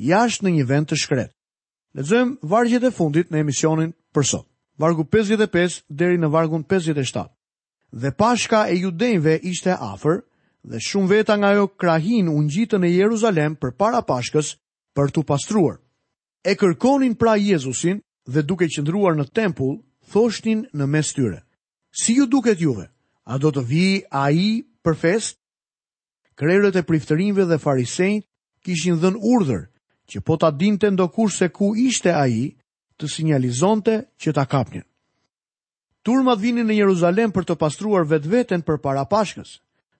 jashtë 0.10 0.44
në 0.46 0.52
një 0.58 0.66
vend 0.72 0.88
të 0.92 0.96
shkret. 1.04 1.30
Lexojmë 1.98 2.36
vargjet 2.52 2.84
e 2.88 2.92
fundit 3.00 3.28
në 3.32 3.38
emisionin 3.44 3.92
për 4.16 4.24
sot. 4.32 4.46
Vargu 4.80 5.04
55 5.16 5.82
deri 6.02 6.18
në 6.22 6.30
vargun 6.36 6.64
57. 6.64 7.26
Dhe 8.02 8.12
Pashka 8.22 8.60
e 8.72 8.76
Judenjve 8.80 9.36
ishte 9.52 9.74
afër 9.92 10.22
dhe 10.72 10.80
shumë 10.88 11.10
veta 11.12 11.36
nga 11.40 11.52
jo 11.60 11.68
krahin 11.82 12.30
u 12.32 12.38
ngjitën 12.46 12.82
në 12.84 12.94
Jeruzalem 12.96 13.56
për 13.60 13.72
para 13.82 14.02
Pashkës 14.08 14.54
për 14.96 15.10
t'u 15.14 15.24
pastruar. 15.30 15.76
E 16.50 16.54
kërkonin 16.60 17.18
pra 17.20 17.36
Jezusin 17.36 18.00
dhe 18.34 18.42
duke 18.48 18.68
qëndruar 18.76 19.18
në 19.20 19.26
tempull, 19.36 19.76
thoshtin 20.14 20.64
në 20.78 20.86
mes 20.96 21.08
tyre. 21.18 21.44
Si 21.92 22.14
ju 22.14 22.26
duket 22.26 22.60
juve? 22.62 22.90
A 23.28 23.38
do 23.38 23.52
të 23.52 23.64
vi 23.68 23.86
a 24.12 24.30
i 24.32 24.64
për 24.84 24.96
fest? 24.96 25.38
Krerët 26.38 26.76
e 26.80 26.84
priftërinve 26.86 27.48
dhe 27.50 27.58
farisejt 27.60 28.26
kishin 28.64 28.98
dhën 29.02 29.18
urdhër 29.20 29.66
që 30.12 30.22
po 30.22 30.38
ta 30.38 30.52
dinte 30.52 30.90
ndokur 30.92 31.32
se 31.34 31.50
ku 31.50 31.74
ishte 31.76 32.14
a 32.14 32.28
i 32.28 32.46
të 32.98 33.10
sinjalizonte 33.10 34.00
që 34.22 34.32
ta 34.36 34.46
kapnin. 34.46 34.84
Turmat 36.06 36.40
vinin 36.40 36.68
në 36.68 36.78
Jeruzalem 36.82 37.32
për 37.36 37.48
të 37.50 37.56
pastruar 37.60 38.06
vetë 38.08 38.30
vetën 38.32 38.62
për 38.64 38.78
para 38.80 39.04
pashkës. 39.06 39.58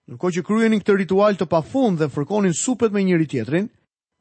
Nërko 0.08 0.30
që 0.34 0.44
kryenin 0.46 0.80
këtë 0.80 0.96
ritual 0.96 1.36
të 1.36 1.46
pa 1.52 1.60
fund 1.60 1.98
dhe 2.00 2.08
fërkonin 2.08 2.54
supet 2.56 2.92
me 2.94 3.02
njëri 3.04 3.26
tjetrin, 3.28 3.68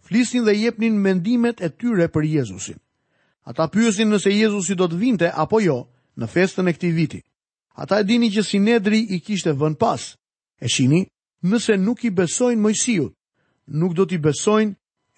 flisin 0.04 0.44
dhe 0.44 0.52
jepnin 0.60 1.00
mendimet 1.00 1.62
e 1.64 1.70
tyre 1.80 2.10
për 2.12 2.28
Jezusin. 2.28 2.76
Ata 3.48 3.70
pyësin 3.72 4.10
nëse 4.12 4.28
Jezusi 4.36 4.76
do 4.76 4.90
të 4.92 5.00
vinte 5.00 5.32
apo 5.32 5.62
jo 5.64 5.78
në 6.20 6.28
festën 6.34 6.68
e 6.68 6.74
këti 6.76 6.92
viti. 6.98 7.24
Ata 7.78 8.00
e 8.02 8.06
dini 8.10 8.28
që 8.34 8.42
sinedri 8.50 9.00
i 9.14 9.18
kishte 9.26 9.52
vën 9.60 9.76
pas. 9.84 10.02
E 10.58 10.68
shini, 10.74 11.02
nëse 11.50 11.76
nuk 11.78 12.00
i 12.08 12.12
besojnë 12.20 12.62
mojësijut, 12.64 13.14
nuk 13.80 13.92
do 13.98 14.06
t'i 14.10 14.18
besojnë 14.28 14.74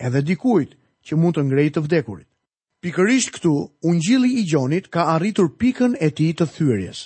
edhe 0.08 0.22
dikujt 0.28 0.76
që 1.06 1.14
mund 1.22 1.38
të 1.38 1.46
ngrejt 1.48 1.74
të 1.78 1.84
vdekurit. 1.86 2.28
Pikërisht 2.84 3.32
këtu, 3.36 3.54
ungjili 3.90 4.30
i 4.42 4.44
gjonit 4.52 4.92
ka 4.94 5.06
arritur 5.14 5.48
pikën 5.60 5.96
e 6.00 6.10
ti 6.18 6.28
të 6.36 6.50
thyrjes. 6.56 7.00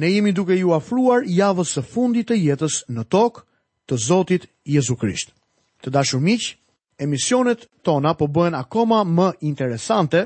Ne 0.00 0.08
jemi 0.14 0.32
duke 0.36 0.56
ju 0.56 0.72
afruar 0.78 1.28
javës 1.40 1.74
së 1.76 1.84
fundit 1.92 2.30
të 2.32 2.40
jetës 2.46 2.80
në 2.96 3.04
tokë 3.12 3.44
të 3.88 4.00
Zotit 4.08 4.48
Jezu 4.74 4.96
Krisht. 5.02 5.32
Të 5.84 5.92
dashur 5.98 6.20
miq, 6.24 6.48
emisionet 7.04 7.68
tona 7.84 8.14
po 8.16 8.26
bëhen 8.36 8.56
akoma 8.62 9.04
më 9.18 9.28
interesante, 9.50 10.24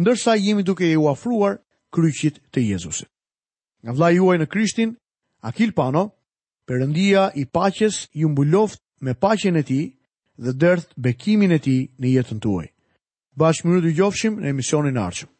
ndërsa 0.00 0.36
jemi 0.36 0.62
duke 0.68 0.84
ju 0.92 1.08
afruar 1.14 1.58
kryqit 1.94 2.36
të 2.52 2.68
Jezusit 2.72 3.08
nga 3.84 3.92
vla 3.94 4.10
juaj 4.10 4.38
në 4.40 4.46
Krishtin, 4.50 4.94
Akil 5.42 5.72
Pano, 5.72 6.08
përëndia 6.68 7.28
i 7.40 7.44
paches 7.46 8.08
ju 8.12 8.28
mbuloft 8.32 8.80
me 9.00 9.14
pachen 9.14 9.56
e 9.56 9.62
ti 9.62 9.80
dhe 10.44 10.52
dërth 10.62 10.90
bekimin 10.96 11.52
e 11.56 11.60
ti 11.62 11.76
në 12.00 12.06
jetën 12.18 12.42
tuaj. 12.42 12.68
Bashmë 13.38 13.70
rrë 13.76 13.84
dy 13.86 13.96
gjofshim 13.98 14.40
në 14.42 14.50
emisionin 14.54 14.98
arqëm. 14.98 15.30